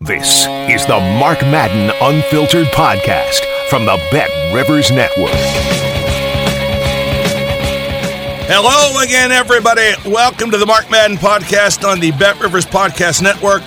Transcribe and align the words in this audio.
This 0.00 0.46
is 0.70 0.86
the 0.86 1.00
Mark 1.18 1.40
Madden 1.42 1.90
Unfiltered 2.00 2.68
Podcast 2.68 3.40
from 3.68 3.84
the 3.84 3.96
Bet 4.12 4.30
Rivers 4.54 4.92
Network. 4.92 5.32
Hello 8.46 9.02
again, 9.02 9.32
everybody. 9.32 9.94
Welcome 10.06 10.52
to 10.52 10.56
the 10.56 10.66
Mark 10.66 10.88
Madden 10.88 11.16
Podcast 11.16 11.84
on 11.84 11.98
the 11.98 12.12
Bet 12.12 12.40
Rivers 12.40 12.64
Podcast 12.64 13.22
Network. 13.22 13.64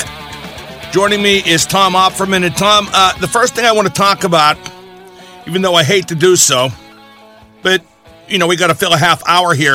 Joining 0.93 1.21
me 1.21 1.39
is 1.39 1.65
Tom 1.65 1.95
Opferman. 1.95 2.45
And 2.45 2.55
Tom, 2.55 2.87
uh, 2.93 3.11
the 3.17 3.27
first 3.27 3.53
thing 3.53 3.65
I 3.65 3.73
want 3.73 3.89
to 3.89 3.93
talk 3.93 4.23
about, 4.23 4.57
even 5.47 5.61
though 5.61 5.75
I 5.75 5.83
hate 5.83 6.07
to 6.07 6.15
do 6.15 6.37
so, 6.37 6.69
but, 7.61 7.83
you 8.29 8.37
know, 8.37 8.47
we 8.47 8.55
got 8.55 8.67
to 8.67 8.75
fill 8.75 8.93
a 8.93 8.97
half 8.97 9.21
hour 9.27 9.53
here, 9.53 9.73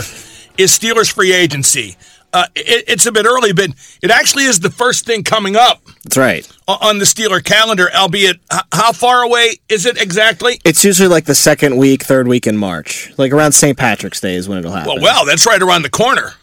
is 0.57 0.71
Steelers 0.71 1.13
free 1.13 1.35
agency. 1.35 1.99
Uh, 2.37 2.45
it, 2.55 2.85
it's 2.87 3.07
a 3.07 3.13
bit 3.13 3.25
early, 3.25 3.55
but 3.55 3.71
it 4.03 4.11
actually 4.11 4.45
is 4.45 4.61
the 4.61 4.69
first 4.69 5.07
thing 5.07 5.25
coming 5.25 5.57
up 5.57 5.83
That's 6.05 6.19
right. 6.19 6.47
on 6.69 6.99
the 6.99 7.07
Steeler 7.07 7.43
calendar, 7.43 7.89
albeit 7.95 8.37
h- 8.53 8.61
how 8.73 8.93
far 8.93 9.23
away 9.23 9.55
is 9.71 9.87
it 9.87 9.99
exactly? 9.99 10.61
It's 10.63 10.85
usually 10.85 11.09
like 11.09 11.25
the 11.25 11.35
second 11.35 11.79
week, 11.79 12.03
third 12.03 12.29
week 12.29 12.47
in 12.47 12.59
March. 12.59 13.11
Like 13.17 13.33
around 13.33 13.53
St. 13.53 13.79
Patrick's 13.79 14.21
Day 14.21 14.35
is 14.35 14.51
when 14.51 14.59
it'll 14.59 14.73
happen. 14.73 14.97
Well, 14.97 15.03
well, 15.03 15.25
that's 15.25 15.47
right 15.47 15.63
around 15.63 15.81
the 15.81 15.89
corner. 15.89 16.35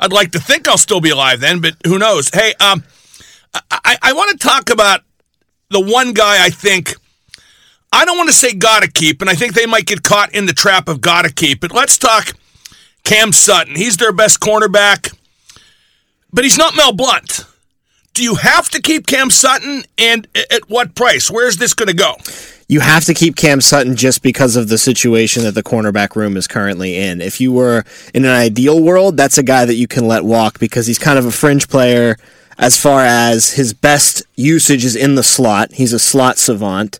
I'd 0.00 0.12
like 0.12 0.32
to 0.32 0.40
think 0.40 0.66
I'll 0.66 0.76
still 0.76 1.00
be 1.00 1.10
alive 1.10 1.38
then, 1.38 1.60
but 1.60 1.74
who 1.86 2.00
knows? 2.00 2.28
Hey, 2.34 2.54
um, 2.58 2.82
I, 3.54 3.60
I, 3.70 3.98
I 4.02 4.12
want 4.12 4.32
to 4.32 4.44
talk 4.44 4.70
about 4.70 5.02
the 5.70 5.80
one 5.80 6.14
guy 6.14 6.44
I 6.44 6.50
think 6.50 6.96
I 7.92 8.04
don't 8.04 8.16
want 8.16 8.28
to 8.28 8.34
say 8.34 8.54
gotta 8.54 8.90
keep, 8.90 9.20
and 9.20 9.30
I 9.30 9.34
think 9.34 9.54
they 9.54 9.66
might 9.66 9.86
get 9.86 10.02
caught 10.02 10.34
in 10.34 10.46
the 10.46 10.52
trap 10.52 10.88
of 10.88 11.00
gotta 11.00 11.32
keep. 11.32 11.60
But 11.60 11.72
let's 11.72 11.96
talk 11.96 12.34
Cam 13.06 13.30
Sutton. 13.32 13.76
He's 13.76 13.96
their 13.96 14.10
best 14.10 14.40
cornerback, 14.40 15.16
but 16.32 16.42
he's 16.42 16.58
not 16.58 16.74
Mel 16.74 16.92
Blount. 16.92 17.46
Do 18.14 18.24
you 18.24 18.34
have 18.34 18.68
to 18.70 18.82
keep 18.82 19.06
Cam 19.06 19.30
Sutton, 19.30 19.84
and 19.96 20.26
at 20.34 20.68
what 20.68 20.96
price? 20.96 21.30
Where's 21.30 21.58
this 21.58 21.72
going 21.72 21.88
to 21.88 21.94
go? 21.94 22.16
You 22.68 22.80
have 22.80 23.04
to 23.04 23.14
keep 23.14 23.36
Cam 23.36 23.60
Sutton 23.60 23.94
just 23.94 24.22
because 24.24 24.56
of 24.56 24.68
the 24.68 24.76
situation 24.76 25.44
that 25.44 25.52
the 25.52 25.62
cornerback 25.62 26.16
room 26.16 26.36
is 26.36 26.48
currently 26.48 26.96
in. 26.96 27.20
If 27.20 27.40
you 27.40 27.52
were 27.52 27.84
in 28.12 28.24
an 28.24 28.32
ideal 28.32 28.82
world, 28.82 29.16
that's 29.16 29.38
a 29.38 29.44
guy 29.44 29.64
that 29.64 29.76
you 29.76 29.86
can 29.86 30.08
let 30.08 30.24
walk 30.24 30.58
because 30.58 30.88
he's 30.88 30.98
kind 30.98 31.16
of 31.16 31.26
a 31.26 31.30
fringe 31.30 31.68
player 31.68 32.16
as 32.58 32.76
far 32.76 33.02
as 33.02 33.52
his 33.52 33.72
best 33.72 34.24
usage 34.34 34.84
is 34.84 34.96
in 34.96 35.14
the 35.14 35.22
slot. 35.22 35.74
He's 35.74 35.92
a 35.92 36.00
slot 36.00 36.38
savant. 36.38 36.98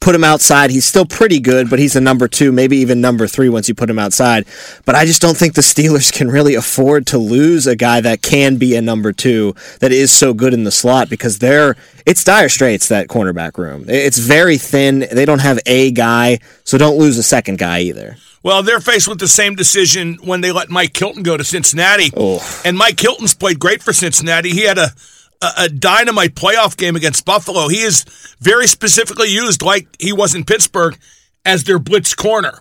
Put 0.00 0.14
him 0.14 0.24
outside, 0.24 0.70
he's 0.70 0.86
still 0.86 1.04
pretty 1.04 1.40
good, 1.40 1.68
but 1.68 1.78
he's 1.78 1.94
a 1.94 2.00
number 2.00 2.26
two, 2.26 2.52
maybe 2.52 2.78
even 2.78 3.02
number 3.02 3.26
three 3.26 3.50
once 3.50 3.68
you 3.68 3.74
put 3.74 3.90
him 3.90 3.98
outside. 3.98 4.46
But 4.86 4.94
I 4.94 5.04
just 5.04 5.20
don't 5.20 5.36
think 5.36 5.54
the 5.54 5.60
Steelers 5.60 6.10
can 6.10 6.28
really 6.28 6.54
afford 6.54 7.06
to 7.08 7.18
lose 7.18 7.66
a 7.66 7.76
guy 7.76 8.00
that 8.00 8.22
can 8.22 8.56
be 8.56 8.74
a 8.76 8.80
number 8.80 9.12
two 9.12 9.54
that 9.80 9.92
is 9.92 10.10
so 10.10 10.32
good 10.32 10.54
in 10.54 10.64
the 10.64 10.70
slot 10.70 11.10
because 11.10 11.38
they're 11.38 11.76
it's 12.06 12.24
dire 12.24 12.48
straits 12.48 12.88
that 12.88 13.08
cornerback 13.08 13.58
room. 13.58 13.84
It's 13.88 14.16
very 14.18 14.56
thin. 14.56 15.06
They 15.12 15.26
don't 15.26 15.40
have 15.40 15.58
a 15.66 15.90
guy, 15.90 16.38
so 16.64 16.78
don't 16.78 16.96
lose 16.98 17.18
a 17.18 17.22
second 17.22 17.58
guy 17.58 17.80
either. 17.80 18.16
Well, 18.42 18.62
they're 18.62 18.80
faced 18.80 19.06
with 19.06 19.18
the 19.18 19.28
same 19.28 19.54
decision 19.54 20.18
when 20.24 20.40
they 20.40 20.50
let 20.50 20.70
Mike 20.70 20.96
Hilton 20.96 21.22
go 21.22 21.36
to 21.36 21.44
Cincinnati. 21.44 22.10
Oh. 22.16 22.40
And 22.64 22.78
Mike 22.78 22.98
Hilton's 22.98 23.34
played 23.34 23.58
great 23.58 23.82
for 23.82 23.92
Cincinnati. 23.92 24.50
He 24.50 24.62
had 24.62 24.78
a, 24.78 24.92
a, 25.40 25.52
a 25.58 25.68
dynamite 25.68 26.34
playoff 26.34 26.76
game 26.76 26.96
against 26.96 27.24
Buffalo. 27.24 27.68
He 27.68 27.80
is 27.80 28.04
very 28.40 28.66
specifically 28.66 29.28
used, 29.28 29.62
like 29.62 29.88
he 29.98 30.12
was 30.12 30.34
in 30.34 30.44
Pittsburgh, 30.44 30.98
as 31.44 31.64
their 31.64 31.78
blitz 31.78 32.14
corner. 32.14 32.60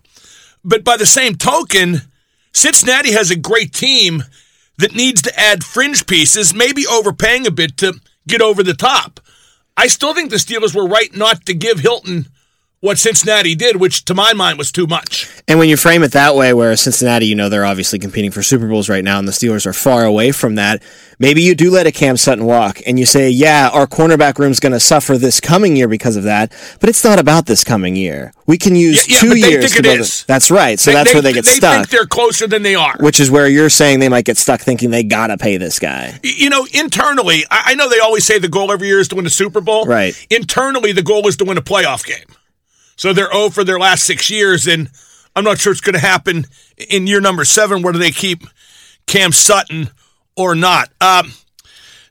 But 0.63 0.84
by 0.84 0.97
the 0.97 1.06
same 1.06 1.35
token, 1.35 2.01
Cincinnati 2.53 3.12
has 3.12 3.31
a 3.31 3.35
great 3.35 3.73
team 3.73 4.23
that 4.78 4.95
needs 4.95 5.22
to 5.23 5.40
add 5.40 5.63
fringe 5.63 6.07
pieces, 6.07 6.53
maybe 6.53 6.88
overpaying 6.88 7.45
a 7.45 7.51
bit 7.51 7.78
to 7.78 7.94
get 8.28 8.41
over 8.41 8.63
the 8.63 8.73
top. 8.73 9.19
I 9.75 9.88
still 9.88 10.13
think 10.13 10.29
the 10.29 10.38
Steelers 10.38 10.75
were 10.75 10.88
right 10.88 11.16
not 11.16 11.46
to 11.46 11.53
give 11.53 11.79
Hilton 11.79 12.28
what 12.81 12.97
Cincinnati 12.97 13.56
did, 13.56 13.75
which 13.78 14.06
to 14.06 14.13
my 14.13 14.34
mind 14.34 14.57
was 14.57 14.72
too 14.72 14.88
much. 14.88 15.29
And 15.47 15.59
when 15.59 15.67
you 15.67 15.75
frame 15.78 16.03
it 16.03 16.12
that 16.13 16.35
way, 16.35 16.53
where 16.53 16.75
Cincinnati, 16.78 17.25
you 17.25 17.35
know, 17.35 17.50
they're 17.50 17.66
obviously 17.66 18.00
competing 18.00 18.31
for 18.31 18.41
Super 18.44 18.67
Bowls 18.67 18.88
right 18.88 19.03
now, 19.03 19.19
and 19.19 19.28
the 19.28 19.31
Steelers 19.34 19.66
are 19.66 19.73
far 19.73 20.06
away 20.06 20.31
from 20.31 20.56
that, 20.56 20.81
maybe 21.17 21.41
you 21.41 21.56
do 21.56 21.72
let 21.72 21.88
a 21.88 21.91
Cam 21.91 22.16
Sutton 22.17 22.45
walk 22.45 22.79
and 22.85 22.97
you 23.00 23.06
say, 23.06 23.29
yeah, 23.29 23.69
our 23.73 23.85
cornerback 23.88 24.38
room's 24.40 24.59
going 24.59 24.72
to 24.72 24.79
suffer 24.79 25.17
this 25.17 25.40
coming 25.41 25.75
year 25.75 25.88
because 25.88 26.16
of 26.16 26.23
that, 26.23 26.53
but 26.79 26.88
it's 26.90 27.03
not 27.03 27.19
about 27.19 27.47
this 27.47 27.63
coming 27.63 27.95
year. 27.95 28.31
We 28.45 28.57
can 28.57 28.75
use 28.75 29.07
Yeah, 29.09 29.16
yeah, 29.16 29.19
two 29.19 29.38
years 29.38 29.72
to 29.73 29.79
it 29.79 29.84
build 29.84 30.00
is. 30.00 30.22
it. 30.22 30.28
That's 30.28 30.50
right. 30.51 30.79
So 30.79 30.91
that's 30.91 31.13
where 31.13 31.22
they 31.22 31.34
get 31.34 31.46
they 31.46 31.51
stuck. 31.51 31.72
They 31.72 31.78
think 31.79 31.90
they're 31.90 32.06
closer 32.06 32.47
than 32.47 32.63
they 32.63 32.75
are. 32.75 32.96
which 33.00 33.19
is 33.19 33.29
where 33.29 33.47
you're 33.47 33.69
saying 33.69 34.00
they 34.00 34.09
might 34.09 34.25
get 34.25 34.38
stuck 34.38 34.61
thinking 34.61 34.91
they 34.91 35.03
gotta 35.03 35.38
pay 35.38 35.57
this 35.57 35.79
guy. 35.79 36.19
You 36.23 36.50
know, 36.50 36.66
internally, 36.73 37.44
I 37.51 37.72
I 37.72 37.75
know 37.75 37.90
they 37.90 38.00
always 38.00 38.25
say 38.25 38.40
the 38.40 38.47
goal 38.47 38.72
every 38.72 38.88
year 38.88 39.00
is 39.00 39.07
to 39.09 39.16
win 39.16 39.25
a 39.25 39.29
Super 39.29 39.61
Bowl. 39.61 39.85
Right. 39.85 40.16
Internally, 40.29 40.91
the 40.91 41.03
goal 41.03 41.28
is 41.28 41.35
to 41.38 41.46
win 41.46 41.57
a 41.57 41.61
playoff 41.61 42.06
game. 42.06 42.25
So 43.00 43.14
they're 43.14 43.32
0 43.32 43.50
for 43.52 43.64
their 43.64 43.80
last 43.80 44.04
six 44.04 44.30
years, 44.30 44.68
and 44.68 44.90
I'm 45.34 45.46
not 45.46 45.58
sure 45.58 45.72
it's 45.72 45.80
going 45.80 45.94
to 45.94 46.02
happen 46.02 46.46
in 46.90 47.08
year 47.08 47.22
number 47.22 47.46
seven, 47.46 47.82
whether 47.82 47.98
they 47.98 48.12
keep 48.12 48.44
Cam 49.08 49.32
Sutton 49.32 49.92
or 50.36 50.54
not. 50.54 50.90
Um, 51.00 51.32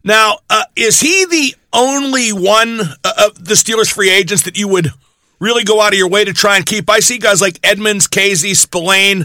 now, 0.03 0.38
uh, 0.48 0.65
is 0.77 1.00
he 1.00 1.27
the 1.27 1.54
only 1.75 2.31
one 2.31 2.81
uh, 3.04 3.12
of 3.27 3.44
the 3.44 3.53
Steelers 3.53 3.93
free 3.93 4.09
agents 4.09 4.44
that 4.44 4.56
you 4.56 4.66
would 4.66 4.88
really 5.38 5.62
go 5.62 5.82
out 5.82 5.93
of 5.93 5.98
your 5.98 6.09
way 6.09 6.25
to 6.25 6.32
try 6.32 6.56
and 6.56 6.65
keep? 6.65 6.88
I 6.88 7.00
see 7.00 7.19
guys 7.19 7.43
like 7.43 7.60
Edmunds, 7.62 8.09
Kazee, 8.09 8.56
Spillane. 8.56 9.25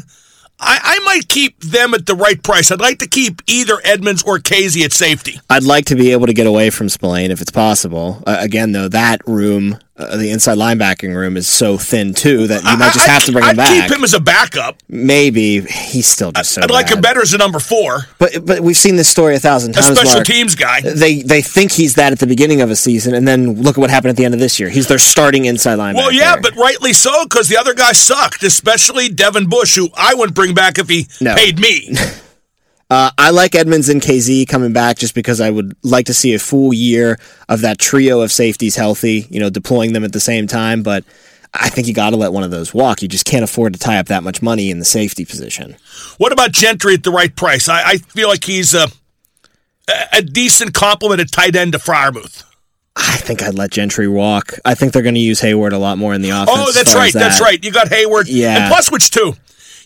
I, 0.59 0.79
I 0.83 0.99
might 1.05 1.29
keep 1.29 1.61
them 1.61 1.93
at 1.93 2.05
the 2.05 2.15
right 2.15 2.43
price. 2.43 2.71
I'd 2.71 2.81
like 2.81 2.99
to 2.99 3.07
keep 3.07 3.41
either 3.47 3.79
Edmunds 3.85 4.21
or 4.23 4.37
Kazee 4.37 4.83
at 4.83 4.91
safety. 4.91 5.39
I'd 5.49 5.63
like 5.63 5.85
to 5.85 5.95
be 5.95 6.11
able 6.11 6.27
to 6.27 6.33
get 6.33 6.45
away 6.45 6.71
from 6.71 6.89
Spillane 6.89 7.31
if 7.31 7.41
it's 7.41 7.51
possible. 7.51 8.21
Uh, 8.27 8.35
again, 8.39 8.73
though, 8.73 8.89
that 8.89 9.25
room, 9.25 9.79
uh, 9.95 10.17
the 10.17 10.31
inside 10.31 10.57
linebacking 10.57 11.15
room, 11.15 11.37
is 11.37 11.47
so 11.47 11.77
thin 11.77 12.13
too 12.15 12.47
that 12.47 12.63
you 12.63 12.77
might 12.77 12.93
just 12.93 13.07
I- 13.07 13.11
have 13.11 13.23
to 13.25 13.31
bring 13.31 13.43
I'd 13.43 13.51
him 13.51 13.57
back. 13.57 13.87
keep 13.89 13.97
him 13.97 14.03
as 14.03 14.13
a 14.15 14.19
backup. 14.19 14.77
Maybe 14.89 15.61
he's 15.61 16.07
still 16.07 16.31
just 16.31 16.51
so. 16.53 16.61
I'd 16.63 16.71
like 16.71 16.89
him 16.89 16.99
better 17.01 17.21
as 17.21 17.33
a 17.33 17.37
number 17.37 17.59
four, 17.59 18.07
But 18.17 18.45
but 18.45 18.61
we've 18.61 18.75
seen 18.77 18.95
this 18.95 19.07
story 19.07 19.35
a 19.35 19.39
thousand 19.39 19.73
times. 19.73 19.89
a 19.89 19.95
special 19.95 20.15
Mark. 20.15 20.25
teams 20.25 20.55
guy. 20.55 20.81
They 20.81 21.21
they 21.21 21.41
think 21.43 21.71
he's 21.71 21.93
that 21.95 22.11
at 22.11 22.19
the 22.19 22.27
beginning 22.27 22.61
of 22.61 22.71
a 22.71 22.75
season, 22.75 23.13
and 23.13 23.27
then 23.27 23.61
look 23.61 23.77
at 23.77 23.81
what 23.81 23.89
happened 23.91 24.09
at 24.09 24.15
the 24.17 24.25
end 24.25 24.33
of 24.33 24.39
this 24.39 24.59
year. 24.59 24.69
He's 24.69 24.87
their 24.87 24.97
starting 24.99 25.45
inside 25.45 25.77
linebacker. 25.77 25.95
Well, 25.95 26.11
yeah, 26.11 26.37
but 26.41 26.55
rightly 26.55 26.93
so 26.93 27.25
because 27.25 27.47
the 27.47 27.57
other 27.57 27.73
guy 27.75 27.91
sucked, 27.91 28.43
especially 28.43 29.09
Devin 29.09 29.47
Bush, 29.47 29.75
who 29.75 29.89
I 29.95 30.15
wouldn't 30.15 30.35
bring 30.35 30.53
back 30.55 30.79
if 30.79 30.89
he 30.89 31.07
No. 31.21 31.35
paid 31.35 31.59
me. 31.59 31.95
Uh, 32.89 33.09
I 33.17 33.31
like 33.31 33.55
Edmunds 33.55 33.89
and 33.89 34.01
Kazee 34.01 34.47
coming 34.47 34.73
back 34.73 34.97
just 34.97 35.15
because 35.15 35.41
I 35.41 35.49
would 35.49 35.75
like 35.83 36.05
to 36.07 36.13
see 36.13 36.33
a 36.33 36.39
full 36.39 36.73
year 36.73 37.17
of 37.49 37.61
that 37.61 37.79
trio 37.79 38.21
of 38.21 38.31
safeties 38.31 38.75
healthy, 38.75 39.25
you 39.29 39.39
know, 39.39 39.49
deploying 39.49 39.93
them 39.93 40.03
at 40.03 40.11
the 40.13 40.19
same 40.19 40.45
time. 40.45 40.83
But 40.83 41.03
I 41.53 41.69
think 41.69 41.87
you 41.87 41.93
got 41.93 42.11
to 42.11 42.17
let 42.17 42.33
one 42.33 42.43
of 42.43 42.51
those 42.51 42.73
walk. 42.73 43.01
You 43.01 43.07
just 43.07 43.25
can't 43.25 43.43
afford 43.43 43.73
to 43.73 43.79
tie 43.79 43.97
up 43.97 44.07
that 44.07 44.23
much 44.23 44.41
money 44.41 44.69
in 44.69 44.79
the 44.79 44.85
safety 44.85 45.25
position. 45.25 45.75
what 46.17 46.31
about 46.31 46.51
Gentry 46.51 46.93
at 46.93 47.03
the 47.03 47.11
right 47.11 47.35
price? 47.35 47.69
I, 47.69 47.83
I 47.83 47.97
feel 47.97 48.27
like 48.27 48.43
he's 48.43 48.73
a, 48.73 48.87
a 50.11 50.21
decent 50.21 50.73
complement 50.73 51.21
at 51.21 51.31
tight 51.31 51.55
end 51.55 51.73
to 51.73 51.79
Freiermuth. 51.79 52.43
I 52.95 53.17
think 53.17 53.41
I'd 53.41 53.55
let 53.55 53.71
Gentry 53.71 54.07
walk. 54.07 54.53
I 54.65 54.75
think 54.75 54.93
they're 54.93 55.01
going 55.01 55.15
to 55.15 55.21
use 55.21 55.41
Heyward 55.41 55.73
a 55.73 55.77
lot 55.77 55.97
more 55.97 56.13
in 56.13 56.21
the 56.21 56.29
offense. 56.29 56.51
Oh, 56.51 56.71
that's 56.71 56.93
right. 56.93 57.07
as 57.07 57.13
That's 57.13 57.41
right. 57.41 57.63
You 57.63 57.71
got 57.71 57.87
Heyward. 57.87 58.25
Yeah. 58.27 58.57
And 58.57 58.71
plus, 58.71 58.91
which 58.91 59.09
too? 59.09 59.33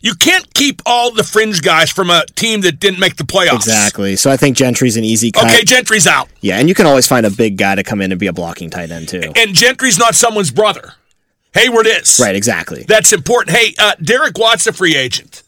You 0.01 0.13
can't 0.13 0.53
keep 0.53 0.81
all 0.85 1.11
the 1.11 1.23
fringe 1.23 1.61
guys 1.61 1.89
from 1.89 2.09
a 2.09 2.25
team 2.35 2.61
that 2.61 2.79
didn't 2.79 2.99
make 2.99 3.15
the 3.15 3.23
playoffs. 3.23 3.55
Exactly. 3.55 4.15
So 4.15 4.29
I 4.29 4.37
think 4.37 4.55
Gentry's 4.55 4.97
an 4.97 5.03
easy 5.03 5.31
cut. 5.31 5.45
Okay, 5.45 5.63
Gentry's 5.63 6.07
out. 6.07 6.29
Yeah, 6.41 6.59
and 6.59 6.69
you 6.69 6.75
can 6.75 6.85
always 6.85 7.07
find 7.07 7.25
a 7.25 7.31
big 7.31 7.57
guy 7.57 7.75
to 7.75 7.83
come 7.83 8.01
in 8.01 8.11
and 8.11 8.19
be 8.19 8.27
a 8.27 8.33
blocking 8.33 8.69
tight 8.69 8.91
end 8.91 9.09
too. 9.09 9.31
And 9.35 9.53
Gentry's 9.53 9.97
not 9.97 10.15
someone's 10.15 10.51
brother. 10.51 10.93
Heyward 11.53 11.85
is. 11.85 12.19
Right, 12.21 12.35
exactly. 12.35 12.83
That's 12.87 13.11
important. 13.13 13.57
Hey, 13.57 13.73
uh, 13.79 13.95
Derek 14.01 14.37
Watt's 14.37 14.67
a 14.67 14.73
free 14.73 14.95
agent. 14.95 15.43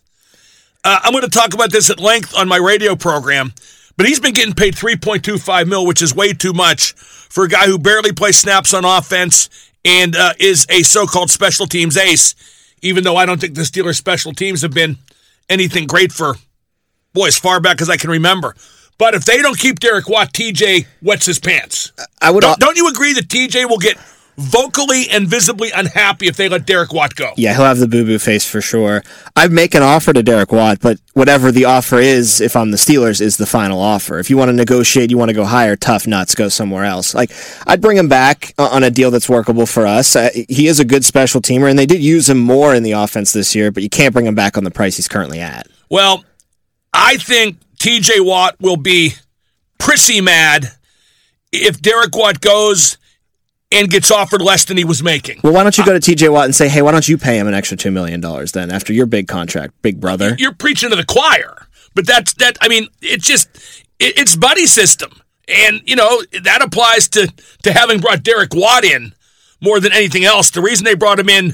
Uh, 0.83 0.99
I'm 1.03 1.11
going 1.11 1.23
to 1.23 1.29
talk 1.29 1.53
about 1.53 1.71
this 1.71 1.89
at 1.89 1.99
length 1.99 2.35
on 2.37 2.47
my 2.47 2.57
radio 2.57 2.95
program, 2.95 3.53
but 3.97 4.07
he's 4.07 4.19
been 4.19 4.33
getting 4.33 4.55
paid 4.55 4.75
3.25 4.75 5.67
mil, 5.67 5.85
which 5.85 6.01
is 6.01 6.15
way 6.15 6.33
too 6.33 6.53
much 6.53 6.93
for 6.93 7.43
a 7.43 7.49
guy 7.49 7.65
who 7.65 7.77
barely 7.77 8.11
plays 8.11 8.37
snaps 8.37 8.73
on 8.73 8.85
offense 8.85 9.49
and 9.85 10.15
uh, 10.15 10.33
is 10.39 10.65
a 10.69 10.81
so-called 10.83 11.29
special 11.29 11.67
teams 11.67 11.97
ace. 11.97 12.33
Even 12.81 13.03
though 13.03 13.15
I 13.15 13.25
don't 13.25 13.39
think 13.39 13.55
the 13.55 13.61
Steelers' 13.61 13.95
special 13.95 14.33
teams 14.33 14.61
have 14.61 14.73
been 14.73 14.97
anything 15.49 15.87
great 15.87 16.11
for 16.11 16.35
boy 17.13 17.27
as 17.27 17.37
far 17.37 17.59
back 17.59 17.81
as 17.81 17.89
I 17.89 17.97
can 17.97 18.09
remember. 18.09 18.55
But 18.97 19.15
if 19.15 19.25
they 19.25 19.41
don't 19.41 19.57
keep 19.57 19.79
Derek 19.79 20.09
Watt, 20.09 20.33
TJ 20.33 20.85
wets 21.01 21.25
his 21.25 21.39
pants. 21.39 21.91
I 22.21 22.31
would. 22.31 22.41
Don't, 22.41 22.59
don't 22.59 22.75
you 22.75 22.89
agree 22.89 23.13
that 23.13 23.27
TJ 23.27 23.69
will 23.69 23.77
get 23.77 23.97
vocally 24.39 25.09
and 25.09 25.27
visibly 25.27 25.69
unhappy 25.71 26.27
if 26.27 26.37
they 26.37 26.47
let 26.47 26.65
Derek 26.65 26.93
Watt 26.93 27.15
go? 27.15 27.33
Yeah, 27.35 27.53
he'll 27.53 27.65
have 27.65 27.79
the 27.79 27.87
boo 27.87 28.05
boo 28.05 28.19
face 28.19 28.49
for 28.49 28.61
sure. 28.61 29.03
I'd 29.35 29.51
make 29.51 29.75
an 29.75 29.83
offer 29.83 30.13
to 30.13 30.23
Derek 30.23 30.51
Watt, 30.51 30.79
but 30.81 30.99
whatever 31.13 31.51
the 31.51 31.65
offer 31.65 31.97
is, 31.97 32.39
if 32.39 32.55
I'm 32.55 32.71
the 32.71 32.77
Steelers, 32.77 33.21
is 33.21 33.37
the 33.37 33.45
final 33.45 33.79
offer. 33.79 34.19
If 34.19 34.29
you 34.29 34.37
want 34.37 34.49
to 34.49 34.53
negotiate, 34.53 35.11
you 35.11 35.17
want 35.17 35.29
to 35.29 35.35
go 35.35 35.45
higher, 35.45 35.75
tough 35.75 36.07
nuts, 36.07 36.35
go 36.35 36.47
somewhere 36.47 36.85
else. 36.85 37.13
Like, 37.13 37.31
I'd 37.67 37.81
bring 37.81 37.97
him 37.97 38.07
back 38.07 38.53
on 38.57 38.83
a 38.83 38.89
deal 38.89 39.11
that's 39.11 39.29
workable 39.29 39.65
for 39.65 39.85
us. 39.85 40.15
Uh, 40.15 40.29
he 40.33 40.67
is 40.67 40.79
a 40.79 40.85
good 40.85 41.03
special 41.03 41.41
teamer, 41.41 41.69
and 41.69 41.77
they 41.77 41.85
did 41.85 42.01
use 42.01 42.29
him 42.29 42.39
more 42.39 42.73
in 42.73 42.83
the 42.83 42.93
offense 42.93 43.33
this 43.33 43.53
year, 43.53 43.71
but 43.71 43.83
you 43.83 43.89
can't 43.89 44.13
bring 44.13 44.25
him 44.25 44.35
back 44.35 44.57
on 44.57 44.63
the 44.63 44.71
price 44.71 44.95
he's 44.95 45.07
currently 45.07 45.39
at. 45.39 45.67
Well, 45.89 46.23
I 46.93 47.17
think 47.17 47.57
TJ 47.77 48.25
Watt 48.25 48.55
will 48.59 48.77
be 48.77 49.13
prissy 49.77 50.21
mad 50.21 50.71
if 51.51 51.81
Derek 51.81 52.15
Watt 52.15 52.41
goes 52.41 52.97
and 53.71 53.89
gets 53.89 54.09
offered 54.11 54.41
less 54.41 54.65
than 54.65 54.77
he 54.77 54.83
was 54.83 55.03
making. 55.03 55.41
Well, 55.43 55.53
why 55.53 55.63
don't 55.63 55.77
you 55.77 55.85
go 55.85 55.91
to 55.91 55.97
uh, 55.97 56.15
TJ 56.15 56.31
Watt 56.31 56.45
and 56.45 56.55
say, 56.55 56.67
hey, 56.67 56.81
why 56.81 56.91
don't 56.91 57.07
you 57.07 57.17
pay 57.17 57.37
him 57.37 57.47
an 57.47 57.53
extra 57.53 57.77
$2 57.77 57.93
million 57.93 58.21
then 58.21 58.71
after 58.71 58.93
your 58.93 59.05
big 59.05 59.27
contract, 59.27 59.79
big 59.81 59.99
brother? 59.99 60.35
You're 60.37 60.53
preaching 60.53 60.89
to 60.89 60.95
the 60.95 61.05
choir. 61.05 61.67
But 61.95 62.07
that's 62.07 62.33
that. 62.35 62.57
I 62.61 62.67
mean, 62.67 62.87
it's 63.01 63.25
just 63.25 63.49
it, 63.99 64.17
it's 64.17 64.35
buddy 64.35 64.65
system, 64.65 65.11
and 65.47 65.81
you 65.85 65.95
know 65.95 66.21
that 66.43 66.61
applies 66.61 67.09
to 67.09 67.33
to 67.63 67.73
having 67.73 67.99
brought 67.99 68.23
Derek 68.23 68.53
Watt 68.53 68.83
in 68.83 69.13
more 69.61 69.79
than 69.79 69.91
anything 69.91 70.23
else. 70.23 70.49
The 70.49 70.61
reason 70.61 70.85
they 70.85 70.93
brought 70.93 71.19
him 71.19 71.29
in 71.29 71.53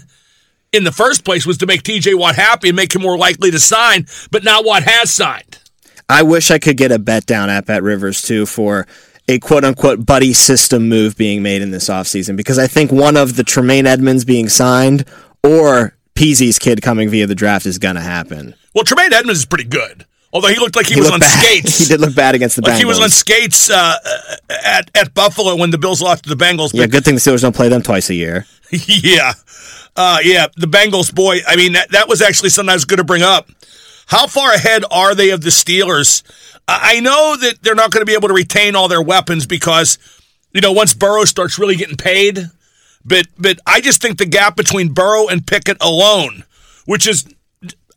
in 0.71 0.83
the 0.83 0.91
first 0.91 1.23
place 1.23 1.45
was 1.45 1.57
to 1.59 1.65
make 1.65 1.83
TJ 1.83 2.17
Watt 2.17 2.35
happy 2.35 2.69
and 2.69 2.75
make 2.75 2.93
him 2.93 3.01
more 3.01 3.17
likely 3.17 3.49
to 3.51 3.59
sign. 3.59 4.05
But 4.29 4.43
now 4.43 4.61
Watt 4.61 4.83
has 4.83 5.11
signed. 5.11 5.59
I 6.07 6.21
wish 6.21 6.51
I 6.51 6.59
could 6.59 6.77
get 6.77 6.91
a 6.91 6.99
bet 6.99 7.25
down 7.25 7.49
at 7.49 7.65
Bet 7.65 7.81
Rivers 7.81 8.21
too 8.21 8.45
for 8.45 8.85
a 9.27 9.39
quote 9.39 9.65
unquote 9.65 10.05
buddy 10.05 10.33
system 10.33 10.87
move 10.87 11.17
being 11.17 11.41
made 11.41 11.61
in 11.61 11.71
this 11.71 11.89
offseason 11.89 12.35
because 12.37 12.59
I 12.59 12.67
think 12.67 12.91
one 12.91 13.17
of 13.17 13.35
the 13.35 13.43
Tremaine 13.43 13.87
Edmunds 13.87 14.23
being 14.25 14.49
signed 14.49 15.05
or 15.43 15.95
Peezy's 16.15 16.59
kid 16.59 16.81
coming 16.81 17.09
via 17.09 17.27
the 17.27 17.35
draft 17.35 17.65
is 17.65 17.77
going 17.77 17.95
to 17.95 18.01
happen. 18.01 18.55
Well, 18.73 18.83
Tremaine 18.83 19.13
Edmunds 19.13 19.39
is 19.39 19.45
pretty 19.45 19.65
good. 19.65 20.05
Although 20.33 20.49
he 20.49 20.57
looked 20.59 20.75
like 20.75 20.87
he, 20.87 20.95
He 20.95 20.99
was 20.99 21.11
on 21.11 21.19
bad. 21.21 21.43
skates. 21.43 21.77
he 21.79 21.85
did 21.85 22.01
look 22.01 22.13
bad 22.13 22.35
against 22.35 22.57
the 22.57 22.61
like 22.61 22.73
Bengals. 22.73 22.77
he 22.77 22.85
was 22.85 22.99
on 22.99 23.09
skates 23.09 23.69
uh, 23.69 23.95
at 24.65 24.91
at 24.93 25.13
Buffalo 25.13 25.55
when 25.55 25.69
the 25.71 25.77
Bills 25.77 26.01
lost 26.01 26.23
to 26.25 26.29
the 26.29 26.35
Bengals. 26.35 26.73
yeah, 26.73 26.87
good 26.87 27.05
thing 27.05 27.15
the 27.15 27.21
Steelers 27.21 27.41
don't 27.41 27.55
play 27.55 27.69
them 27.69 27.81
twice 27.81 28.09
a 28.09 28.13
year. 28.15 28.45
yeah, 28.69 29.31
uh, 29.95 30.17
yeah, 30.23 30.47
the 30.57 30.67
Bengals, 30.67 31.13
boy. 31.13 31.39
I 31.47 31.55
mean, 31.55 31.73
that, 31.73 31.91
that 31.91 32.09
was 32.09 32.21
actually 32.21 32.49
something 32.49 32.69
I 32.69 32.73
was 32.73 32.83
going 32.85 32.97
to 32.97 33.05
bring 33.05 33.21
up. 33.23 33.49
How 34.07 34.27
far 34.27 34.51
ahead 34.53 34.83
are 34.91 35.15
they 35.15 35.29
of 35.29 35.39
the 35.41 35.49
Steelers? 35.51 36.21
I 36.67 36.99
know 36.99 37.35
that 37.37 37.61
they're 37.61 37.75
not 37.75 37.91
going 37.91 38.01
to 38.01 38.05
be 38.05 38.13
able 38.13 38.27
to 38.29 38.33
retain 38.33 38.75
all 38.75 38.87
their 38.87 39.01
weapons 39.01 39.45
because, 39.45 39.99
you 40.51 40.61
know, 40.61 40.71
once 40.71 40.93
Burrow 40.93 41.25
starts 41.25 41.59
really 41.59 41.75
getting 41.75 41.97
paid, 41.97 42.49
but 43.03 43.27
but 43.37 43.59
I 43.65 43.81
just 43.81 44.01
think 44.01 44.17
the 44.17 44.25
gap 44.25 44.55
between 44.55 44.93
Burrow 44.93 45.27
and 45.27 45.45
Pickett 45.45 45.77
alone, 45.79 46.43
which 46.85 47.07
is, 47.07 47.25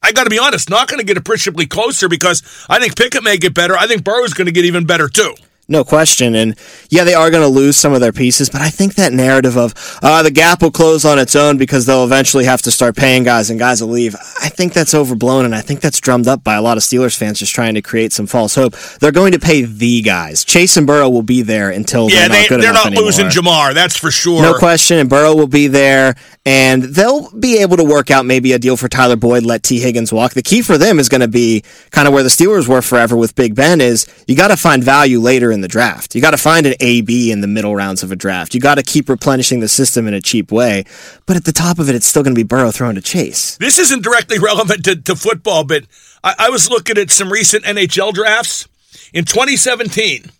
I 0.02 0.12
got 0.12 0.24
to 0.24 0.30
be 0.30 0.38
honest, 0.38 0.68
not 0.68 0.88
going 0.88 0.98
to 0.98 1.06
get 1.06 1.16
appreciably 1.16 1.66
closer 1.66 2.08
because 2.08 2.42
I 2.68 2.78
think 2.78 2.96
Pickett 2.96 3.24
may 3.24 3.38
get 3.38 3.54
better. 3.54 3.76
I 3.76 3.86
think 3.86 4.04
Burrow's 4.04 4.34
going 4.34 4.46
to 4.46 4.52
get 4.52 4.66
even 4.66 4.84
better 4.84 5.08
too. 5.08 5.34
No 5.70 5.84
question. 5.84 6.34
And 6.34 6.56
yeah, 6.88 7.04
they 7.04 7.12
are 7.12 7.30
going 7.30 7.42
to 7.42 7.48
lose 7.48 7.76
some 7.76 7.92
of 7.92 8.00
their 8.00 8.12
pieces, 8.12 8.48
but 8.48 8.62
I 8.62 8.70
think 8.70 8.94
that 8.94 9.12
narrative 9.12 9.58
of 9.58 9.74
uh, 10.02 10.22
the 10.22 10.30
gap 10.30 10.62
will 10.62 10.70
close 10.70 11.04
on 11.04 11.18
its 11.18 11.36
own 11.36 11.58
because 11.58 11.84
they'll 11.84 12.04
eventually 12.04 12.46
have 12.46 12.62
to 12.62 12.70
start 12.70 12.96
paying 12.96 13.22
guys 13.22 13.50
and 13.50 13.58
guys 13.58 13.82
will 13.82 13.90
leave. 13.90 14.16
I 14.40 14.48
think 14.48 14.72
that's 14.72 14.94
overblown, 14.94 15.44
and 15.44 15.54
I 15.54 15.60
think 15.60 15.80
that's 15.80 16.00
drummed 16.00 16.26
up 16.26 16.42
by 16.42 16.54
a 16.54 16.62
lot 16.62 16.78
of 16.78 16.82
Steelers 16.82 17.14
fans 17.14 17.38
just 17.38 17.54
trying 17.54 17.74
to 17.74 17.82
create 17.82 18.14
some 18.14 18.26
false 18.26 18.54
hope. 18.54 18.76
They're 19.00 19.12
going 19.12 19.32
to 19.32 19.38
pay 19.38 19.62
the 19.62 20.00
guys. 20.00 20.42
Chase 20.42 20.78
and 20.78 20.86
Burrow 20.86 21.10
will 21.10 21.22
be 21.22 21.42
there 21.42 21.68
until 21.68 22.08
Yeah, 22.08 22.28
they're 22.28 22.28
not 22.28 22.48
they, 22.48 22.56
they're 22.56 22.72
not 22.72 22.92
losing 22.92 23.26
Ja'Marr, 23.26 23.74
that's 23.74 23.96
for 23.96 24.10
sure. 24.10 24.40
No 24.40 24.54
question, 24.54 24.96
and 24.96 25.10
Burrow 25.10 25.34
will 25.34 25.46
be 25.46 25.66
there, 25.66 26.14
and 26.46 26.82
they'll 26.82 27.30
be 27.38 27.58
able 27.58 27.76
to 27.76 27.84
work 27.84 28.10
out 28.10 28.24
maybe 28.24 28.52
a 28.54 28.58
deal 28.58 28.78
for 28.78 28.88
Tyler 28.88 29.16
Boyd, 29.16 29.44
let 29.44 29.62
Tee 29.62 29.80
Higgins 29.80 30.14
walk. 30.14 30.32
The 30.32 30.42
key 30.42 30.62
for 30.62 30.78
them 30.78 30.98
is 30.98 31.10
going 31.10 31.20
to 31.20 31.28
be 31.28 31.62
kind 31.90 32.08
of 32.08 32.14
where 32.14 32.22
the 32.22 32.30
Steelers 32.30 32.66
were 32.66 32.80
forever 32.80 33.18
with 33.18 33.34
Big 33.34 33.54
Ben 33.54 33.82
is 33.82 34.06
you 34.26 34.34
got 34.34 34.48
to 34.48 34.56
find 34.56 34.82
value 34.82 35.20
later 35.20 35.52
in 35.52 35.57
the 35.60 35.68
draft. 35.68 36.14
You 36.14 36.20
got 36.20 36.32
to 36.32 36.36
find 36.36 36.66
an 36.66 36.74
AB 36.80 37.30
in 37.30 37.40
the 37.40 37.46
middle 37.46 37.74
rounds 37.74 38.02
of 38.02 38.12
a 38.12 38.16
draft. 38.16 38.54
You 38.54 38.60
got 38.60 38.76
to 38.76 38.82
keep 38.82 39.08
replenishing 39.08 39.60
the 39.60 39.68
system 39.68 40.06
in 40.06 40.14
a 40.14 40.20
cheap 40.20 40.50
way, 40.52 40.84
but 41.26 41.36
at 41.36 41.44
the 41.44 41.52
top 41.52 41.78
of 41.78 41.88
it, 41.88 41.94
it's 41.94 42.06
still 42.06 42.22
going 42.22 42.34
to 42.34 42.38
be 42.38 42.44
Burrow 42.44 42.70
throwing 42.70 42.94
to 42.94 43.00
Chase. 43.00 43.56
This 43.58 43.78
isn't 43.78 44.02
directly 44.02 44.38
relevant 44.38 44.84
to, 44.84 44.96
to 44.96 45.16
football, 45.16 45.64
but 45.64 45.84
I, 46.22 46.34
I 46.38 46.50
was 46.50 46.70
looking 46.70 46.98
at 46.98 47.10
some 47.10 47.32
recent 47.32 47.64
NHL 47.64 48.12
drafts. 48.12 48.68
In 49.12 49.24
2017, 49.24 50.30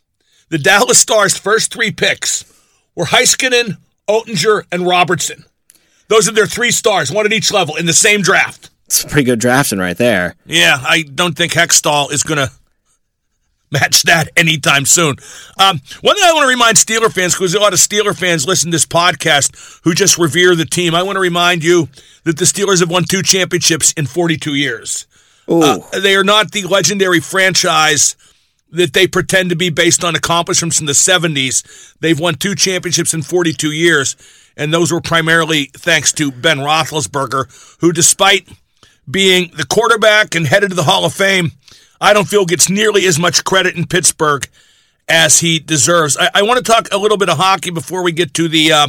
the 0.49 0.59
Dallas 0.59 0.99
Stars' 0.99 1.37
first 1.37 1.73
three 1.73 1.91
picks 1.91 2.45
were 2.95 3.07
Heiskanen, 3.07 3.79
Oettinger, 4.09 4.65
and 4.73 4.87
Robertson. 4.87 5.45
Those 6.09 6.29
are 6.29 6.33
their 6.33 6.47
three 6.47 6.71
stars, 6.71 7.13
one 7.13 7.27
at 7.27 7.33
each 7.33 7.53
level, 7.53 7.77
in 7.77 7.87
the 7.87 7.93
same 7.93 8.23
draft. 8.23 8.71
It's 8.87 9.05
pretty 9.05 9.25
good 9.25 9.39
drafting 9.39 9.79
right 9.79 9.97
there. 9.97 10.35
Yeah, 10.47 10.79
I 10.81 11.03
don't 11.03 11.37
think 11.37 11.53
Hextall 11.53 12.11
is 12.11 12.23
going 12.23 12.39
to 12.39 12.51
match 13.71 14.03
that 14.05 14.29
anytime 14.37 14.85
soon. 14.85 15.17
Um, 15.59 15.81
one 16.01 16.17
thing 16.17 16.25
I 16.25 16.33
want 16.33 16.45
to 16.45 16.49
remind 16.49 16.77
Steeler 16.77 17.13
fans, 17.13 17.35
because 17.35 17.55
a 17.55 17.61
lot 17.61 17.73
of 17.73 17.79
Steeler 17.79 18.17
fans 18.17 18.47
listen 18.47 18.71
to 18.71 18.75
this 18.75 18.87
podcast 18.87 19.81
who 19.85 19.95
just 19.95 20.19
revere 20.19 20.55
the 20.55 20.65
team, 20.65 20.95
I 20.95 21.03
want 21.03 21.17
to 21.17 21.21
remind 21.21 21.65
you 21.65 21.89
that 22.25 22.39
the 22.39 22.45
Steelers 22.45 22.81
have 22.81 22.91
won 22.91 23.05
two 23.05 23.23
championships 23.23 23.93
in 23.93 24.07
42 24.07 24.55
years. 24.55 25.07
Uh, 25.49 25.79
they 26.01 26.15
are 26.15 26.25
not 26.25 26.53
the 26.53 26.65
legendary 26.65 27.21
franchise 27.21 28.17
that 28.71 28.93
they 28.93 29.07
pretend 29.07 29.51
to 29.51 29.57
be 29.57 29.71
based 29.71 30.05
on 30.05 30.15
accomplishments 30.15 30.79
in 30.81 30.87
the 30.87 30.93
70s. 30.93 31.95
They've 32.01 32.19
won 32.19 32.35
two 32.35 32.55
championships 32.55 33.15
in 33.15 33.23
42 33.23 33.73
years, 33.73 34.17
and 34.57 34.73
those 34.73 34.93
were 34.93 35.01
primarily 35.01 35.71
thanks 35.75 36.13
to 36.15 36.31
Ben 36.31 36.59
Roethlisberger, 36.59 37.79
who, 37.81 37.93
despite 37.93 38.47
being 39.11 39.51
the 39.57 39.65
quarterback 39.65 40.35
and 40.35 40.47
headed 40.47 40.71
to 40.71 40.77
the 40.77 40.83
Hall 40.83 41.07
of 41.07 41.15
Fame, 41.15 41.53
I 42.01 42.13
don't 42.13 42.29
feel 42.29 42.45
gets 42.47 42.69
nearly 42.69 43.07
as 43.07 43.19
much 43.19 43.45
credit 43.45 43.77
in 43.77 43.87
Pittsburgh 43.87 44.49
as 45.09 45.41
he 45.41 45.59
deserves. 45.59 46.17
I, 46.17 46.31
I 46.35 46.43
want 46.43 46.65
to 46.65 46.73
talk 46.73 46.89
a 46.93 46.99
little 46.99 47.17
bit 47.17 47.29
of 47.29 47.39
hockey 47.39 47.71
before 47.71 48.03
we 48.03 48.13
get 48.13 48.35
to 48.35 48.49
the 48.49 48.73
uh, 48.73 48.89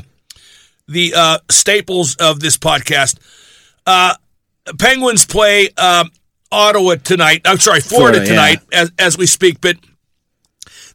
the 0.87 1.13
uh, 1.15 1.39
staples 1.49 2.15
of 2.15 2.39
this 2.39 2.57
podcast. 2.57 3.17
Uh, 3.85 4.15
Penguins 4.77 5.25
play 5.25 5.69
uh, 5.77 6.05
Ottawa 6.51 6.95
tonight. 6.95 7.41
I'm 7.45 7.57
sorry, 7.57 7.81
Florida, 7.81 8.17
Florida, 8.17 8.19
yeah. 8.19 8.29
tonight 8.29 8.59
as, 8.71 8.91
as 8.99 9.17
we 9.17 9.25
speak. 9.25 9.61
But 9.61 9.77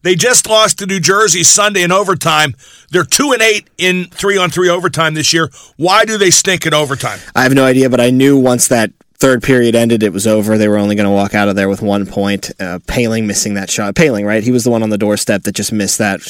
they 0.03 0.15
just 0.15 0.49
lost 0.49 0.79
to 0.81 0.87
New 0.87 1.01
Jersey 1.01 1.43
Sunday 1.43 1.83
in 1.83 1.91
overtime. 1.91 2.55
They're 2.91 3.05
two 3.05 3.33
and 3.33 3.41
eight 3.41 3.69
in 3.79 4.07
three 4.07 4.37
on 4.37 4.51
three 4.51 4.69
overtime 4.69 5.15
this 5.15 5.33
year. 5.33 5.51
Why 5.77 6.05
do 6.05 6.19
they 6.19 6.31
stink 6.31 6.67
in 6.67 6.75
overtime? 6.75 7.21
I 7.35 7.43
have 7.43 7.55
no 7.55 7.65
idea, 7.65 7.89
but 7.89 8.01
I 8.01 8.11
knew 8.11 8.39
once 8.39 8.69
that 8.69 8.93
third 9.25 9.43
period 9.43 9.75
ended, 9.75 10.03
it 10.03 10.13
was 10.13 10.27
over. 10.27 10.59
They 10.59 10.69
were 10.69 10.77
only 10.77 10.95
going 10.97 11.07
to 11.07 11.11
walk 11.11 11.35
out 11.35 11.49
of 11.49 11.57
there 11.57 11.67
with 11.67 11.81
one 11.81 12.05
point. 12.05 12.51
Uh, 12.61 12.79
Poehling 12.81 13.25
missing 13.25 13.55
that 13.55 13.71
shot. 13.71 13.95
Poehling, 13.95 14.27
right? 14.27 14.43
He 14.43 14.51
was 14.51 14.65
the 14.65 14.71
one 14.71 14.83
on 14.83 14.91
the 14.91 14.99
doorstep 14.99 15.45
that 15.45 15.55
just 15.55 15.73
missed 15.73 15.97
that. 15.97 16.21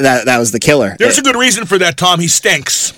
That 0.00 0.24
that 0.24 0.38
was 0.38 0.50
the 0.50 0.58
killer. 0.58 0.96
There's 0.98 1.16
a 1.16 1.22
good 1.22 1.36
reason 1.36 1.64
for 1.64 1.78
that, 1.78 1.96
Tom. 1.96 2.18
He 2.18 2.26
stinks. 2.26 2.92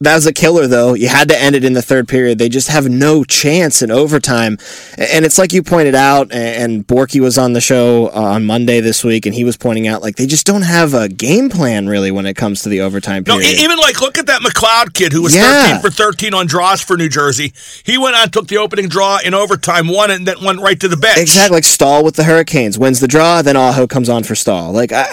That 0.00 0.14
was 0.14 0.26
a 0.26 0.32
killer, 0.32 0.66
though. 0.66 0.94
You 0.94 1.08
had 1.08 1.28
to 1.28 1.40
end 1.40 1.54
it 1.54 1.64
in 1.64 1.72
the 1.74 1.82
third 1.82 2.08
period. 2.08 2.38
They 2.38 2.48
just 2.48 2.68
have 2.68 2.88
no 2.88 3.22
chance 3.24 3.82
in 3.82 3.90
overtime. 3.90 4.58
And 4.98 5.24
it's 5.24 5.38
like 5.38 5.52
you 5.52 5.62
pointed 5.62 5.94
out, 5.94 6.32
and 6.32 6.86
Borky 6.86 7.20
was 7.20 7.36
on 7.38 7.52
the 7.52 7.60
show 7.60 8.08
uh, 8.08 8.20
on 8.34 8.44
Monday 8.44 8.80
this 8.80 9.04
week, 9.04 9.24
and 9.26 9.34
he 9.34 9.44
was 9.44 9.56
pointing 9.56 9.86
out, 9.86 10.02
like, 10.02 10.16
they 10.16 10.26
just 10.26 10.46
don't 10.46 10.62
have 10.62 10.94
a 10.94 11.08
game 11.08 11.48
plan, 11.50 11.86
really, 11.86 12.10
when 12.10 12.24
it 12.26 12.34
comes 12.34 12.62
to 12.62 12.68
the 12.70 12.80
overtime 12.80 13.24
No, 13.26 13.38
period. 13.38 13.58
e- 13.60 13.62
even 13.62 13.78
like 13.78 14.00
look 14.00 14.18
at 14.18 14.26
that 14.26 14.40
McLeod 14.42 14.94
kid 14.94 15.12
who 15.12 15.22
was 15.22 15.34
Yeah. 15.34 15.64
13 15.78 15.80
for 15.82 15.90
13 15.90 16.34
on 16.34 16.46
draws 16.46 16.80
for 16.80 16.96
New 16.96 17.08
Jersey. 17.08 17.52
He 17.84 17.96
went 17.98 18.16
on, 18.16 18.30
took 18.30 18.48
the 18.48 18.56
opening 18.58 18.88
draw 18.88 19.18
in 19.24 19.32
overtime, 19.34 19.88
won 19.88 20.10
it, 20.10 20.14
and 20.16 20.26
then 20.26 20.42
went 20.42 20.60
right 20.60 20.78
to 20.80 20.88
the 20.88 20.96
bench. 20.96 21.18
Exactly, 21.18 21.56
like 21.56 21.64
Staal 21.64 22.02
with 22.04 22.16
the 22.16 22.24
Hurricanes 22.24 22.78
wins 22.78 23.00
the 23.00 23.08
draw, 23.08 23.42
then 23.42 23.56
Aho 23.56 23.86
comes 23.86 24.08
on 24.08 24.24
for 24.24 24.34
Staal. 24.34 24.72
Like, 24.72 24.92
I, 24.92 25.04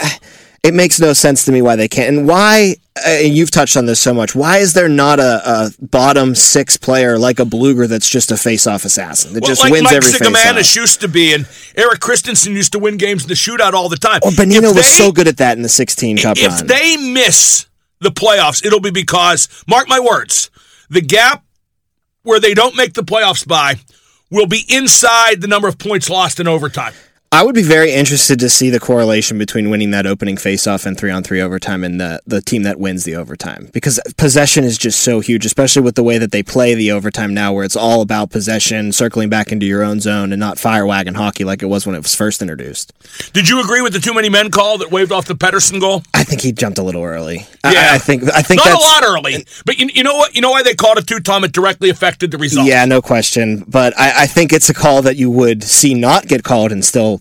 it 0.64 0.74
makes 0.74 1.00
no 1.00 1.14
sense 1.14 1.46
to 1.46 1.52
me 1.52 1.62
why 1.62 1.76
they 1.76 1.88
can't. 1.88 2.16
And 2.16 2.28
why, 2.28 2.76
uh, 2.98 3.10
and 3.10 3.36
you've 3.36 3.50
touched 3.52 3.76
on 3.78 3.86
this 3.88 4.00
so 4.00 4.14
much, 4.14 4.36
why 4.36 4.58
is 4.60 4.74
there 4.74 4.88
not 4.90 5.20
a, 5.20 5.42
a 5.44 5.72
bottom 5.82 6.36
six 6.36 6.78
player 6.78 7.18
like 7.18 7.40
a 7.40 7.46
Blueger 7.46 7.88
that's 7.88 8.08
just 8.10 8.32
a 8.32 8.38
face-off 8.38 8.86
assassin 8.86 9.34
that 9.34 9.42
Well, 9.42 9.50
just 9.50 9.62
like 9.62 9.72
wins 9.72 9.86
Mike 9.86 9.94
every? 9.96 10.12
Zigomanis 10.12 10.76
used 10.76 11.02
to 11.02 11.08
be, 11.08 11.34
and 11.34 11.48
Erik 11.76 12.00
Christensen 12.00 12.54
used 12.54 12.74
to 12.74 12.80
win 12.80 12.98
games 12.98 13.24
in 13.24 13.28
the 13.30 13.34
shootout 13.34 13.74
all 13.74 13.90
the 13.90 13.98
time. 13.98 14.20
Or 14.24 14.32
Bonino 14.32 14.58
If 14.70 14.76
was 14.76 14.76
they- 14.76 15.04
so 15.04 15.12
good 15.12 15.28
at 15.28 15.38
that 15.38 15.58
in 15.58 15.64
the 15.64 15.70
16 15.70 16.18
Cup 16.20 16.38
If 16.38 16.52
run. 16.52 16.68
they 16.68 16.96
miss 16.98 17.66
the 18.00 18.12
playoffs, 18.12 18.64
it'll 18.66 18.80
be 18.80 18.92
because, 18.92 19.48
mark 19.68 19.88
my 19.88 20.00
words, 20.00 20.52
the 20.90 21.02
gap 21.02 21.44
where 22.24 22.40
they 22.40 22.54
don't 22.54 22.76
make 22.76 22.94
the 22.94 23.04
playoffs 23.04 23.48
by 23.48 23.76
will 24.30 24.46
be 24.48 24.64
inside 24.70 25.42
the 25.42 25.48
number 25.48 25.68
of 25.68 25.78
points 25.80 26.08
lost 26.10 26.40
in 26.40 26.48
overtime. 26.48 26.94
I 27.34 27.44
would 27.44 27.56
be 27.56 27.64
very 27.64 27.94
interested 27.94 28.42
to 28.42 28.50
see 28.50 28.70
the 28.70 28.80
correlation 28.80 29.38
between 29.38 29.70
winning 29.70 29.92
that 29.92 30.06
opening 30.06 30.36
faceoff 30.36 30.86
and 30.86 30.98
three 30.98 31.12
on 31.12 31.24
three 31.24 31.40
overtime 31.40 31.86
and 31.86 31.98
the, 31.98 32.22
the 32.28 32.42
team 32.42 32.64
that 32.64 32.78
wins 32.78 33.06
the 33.06 33.16
overtime. 33.16 33.70
Because 33.72 34.02
possession 34.18 34.66
is 34.66 34.78
just 34.78 35.00
so 35.00 35.22
huge, 35.22 35.46
especially 35.46 35.82
with 35.82 35.96
the 35.96 36.04
way 36.04 36.18
that 36.18 36.34
they 36.34 36.44
play 36.44 36.76
the 36.76 36.92
overtime 36.92 37.34
now, 37.34 37.54
where 37.54 37.64
it's 37.64 37.78
all 37.78 38.02
about 38.02 38.32
possession, 38.32 38.92
circling 38.92 39.30
back 39.30 39.50
into 39.50 39.66
your 39.66 39.82
own 39.82 40.02
zone, 40.02 40.34
and 40.34 40.42
not 40.42 40.60
fire 40.60 40.86
wagon 40.86 41.16
hockey 41.16 41.46
like 41.46 41.64
it 41.64 41.68
was 41.68 41.86
when 41.86 41.96
it 41.96 42.00
was 42.00 42.14
first 42.14 42.42
introduced. 42.42 42.92
Did 43.32 43.48
you 43.48 43.64
agree 43.64 43.82
with 43.82 43.94
the 43.94 44.00
too 44.00 44.14
many 44.14 44.28
men 44.28 44.52
call 44.52 44.78
that 44.80 44.92
waved 44.92 45.14
off 45.14 45.26
the 45.26 45.36
Pedersen 45.36 45.80
goal? 45.80 46.04
I 46.14 46.26
think 46.26 46.42
he 46.42 46.52
jumped 46.52 46.80
a 46.80 46.84
little 46.84 47.06
early. 47.06 47.48
Yeah, 47.64 47.92
I, 47.92 47.96
I 47.96 47.98
think 47.98 48.24
I 48.24 48.42
think 48.42 48.60
not 48.66 48.76
a 48.76 48.78
lot 48.78 49.04
early, 49.06 49.46
but 49.66 49.80
you, 49.80 49.88
you 49.94 50.04
know 50.04 50.18
what? 50.18 50.36
You 50.36 50.42
know 50.42 50.52
why 50.52 50.64
they 50.64 50.74
called 50.74 50.98
it 50.98 51.08
too, 51.08 51.22
Tom? 51.22 51.46
It 51.46 51.54
directly 51.54 51.90
affected 51.90 52.32
the 52.32 52.38
result. 52.38 52.68
Yeah, 52.68 52.84
no 52.84 53.02
question. 53.02 53.64
But 53.70 53.98
I, 53.98 54.24
I 54.24 54.28
think 54.28 54.52
it's 54.52 54.70
a 54.70 54.74
call 54.74 55.02
that 55.04 55.16
you 55.16 55.32
would 55.32 55.64
see 55.64 55.94
not 55.94 56.28
get 56.28 56.44
called 56.44 56.74
and 56.74 56.84
still 56.84 57.21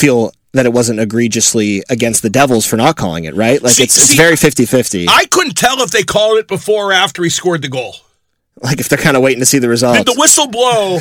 feel 0.00 0.32
that 0.52 0.66
it 0.66 0.72
wasn't 0.72 0.98
egregiously 0.98 1.82
against 1.90 2.22
the 2.22 2.30
Devils 2.30 2.66
for 2.66 2.76
not 2.76 2.96
calling 2.96 3.24
it, 3.24 3.34
right? 3.34 3.62
Like 3.62 3.74
See- 3.74 3.84
it's 3.84 3.96
it's 3.96 4.08
see, 4.08 4.16
very 4.16 4.34
50-50. 4.34 5.06
I 5.08 5.26
couldn't 5.26 5.54
tell 5.56 5.80
if 5.80 5.90
they 5.90 6.02
called 6.02 6.38
it 6.38 6.48
before 6.48 6.90
or 6.90 6.92
after 6.92 7.22
he 7.22 7.28
scored 7.30 7.62
the 7.62 7.68
goal. 7.68 7.94
Like 8.62 8.80
if 8.80 8.88
they're 8.88 8.98
kind 8.98 9.16
of 9.16 9.22
waiting 9.22 9.40
to 9.40 9.46
see 9.46 9.58
the 9.58 9.68
results. 9.68 9.98
Did 9.98 10.06
the 10.06 10.18
whistle 10.18 10.46
blow? 10.46 10.98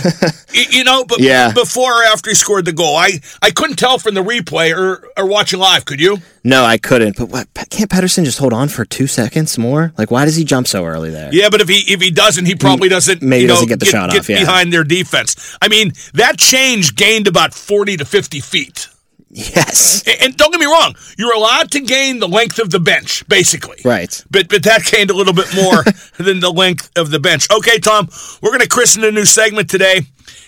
you 0.71 0.83
know, 0.83 1.05
but 1.05 1.19
Yeah. 1.19 1.51
before 1.53 2.01
or 2.01 2.03
after 2.05 2.29
he 2.29 2.35
scored 2.35 2.65
the 2.65 2.73
goal, 2.73 2.95
I 2.95 3.21
I 3.41 3.51
couldn't 3.51 3.75
tell 3.77 3.97
from 3.99 4.15
the 4.15 4.23
replay 4.23 4.75
or 4.75 5.07
or 5.17 5.25
watching 5.25 5.59
live. 5.59 5.85
Could 5.85 5.99
you? 5.99 6.17
no, 6.43 6.63
I 6.63 6.77
couldn't. 6.77 7.17
But 7.17 7.29
what, 7.29 7.47
can't 7.69 7.89
Pedersen 7.89 8.23
just 8.25 8.39
hold 8.39 8.53
on 8.53 8.69
for 8.69 8.85
two 8.85 9.07
seconds 9.07 9.57
more? 9.57 9.93
Like, 9.97 10.09
why 10.09 10.25
does 10.25 10.35
he 10.35 10.43
jump 10.43 10.67
so 10.67 10.85
early 10.85 11.09
there? 11.09 11.29
Yeah, 11.33 11.49
but 11.49 11.61
if 11.61 11.67
he 11.67 11.91
if 11.91 12.01
he 12.01 12.11
doesn't, 12.11 12.45
he 12.45 12.55
probably 12.55 12.87
mm, 12.87 12.91
doesn't. 12.91 13.21
maybe 13.21 13.41
you 13.43 13.47
know, 13.47 13.55
doesn't 13.55 13.67
get 13.69 13.79
the 13.79 13.85
shot 13.85 14.15
off, 14.15 14.29
yeah. 14.29 14.39
behind 14.39 14.71
their 14.71 14.83
defense. 14.83 15.57
I 15.61 15.67
mean, 15.67 15.91
that 16.13 16.37
change 16.37 16.95
gained 16.95 17.27
about 17.27 17.53
forty 17.53 17.97
to 17.97 18.05
fifty 18.05 18.39
feet. 18.39 18.87
Yes. 19.31 20.03
And, 20.07 20.21
and 20.21 20.37
don't 20.37 20.51
get 20.51 20.59
me 20.59 20.65
wrong, 20.65 20.95
you're 21.17 21.35
allowed 21.35 21.71
to 21.71 21.81
gain 21.81 22.19
the 22.19 22.27
length 22.27 22.59
of 22.59 22.71
the 22.71 22.79
bench, 22.79 23.27
basically. 23.27 23.77
Right. 23.85 24.23
But 24.29 24.49
but 24.49 24.63
that 24.63 24.83
gained 24.85 25.11
a 25.11 25.13
little 25.13 25.33
bit 25.33 25.53
more 25.55 25.83
than 26.17 26.39
the 26.39 26.51
length 26.51 26.91
of 26.97 27.11
the 27.11 27.19
bench. 27.19 27.47
Okay, 27.51 27.79
Tom, 27.79 28.09
we're 28.41 28.49
going 28.49 28.61
to 28.61 28.67
christen 28.67 29.03
a 29.03 29.11
new 29.11 29.25
segment 29.25 29.69
today. 29.69 30.01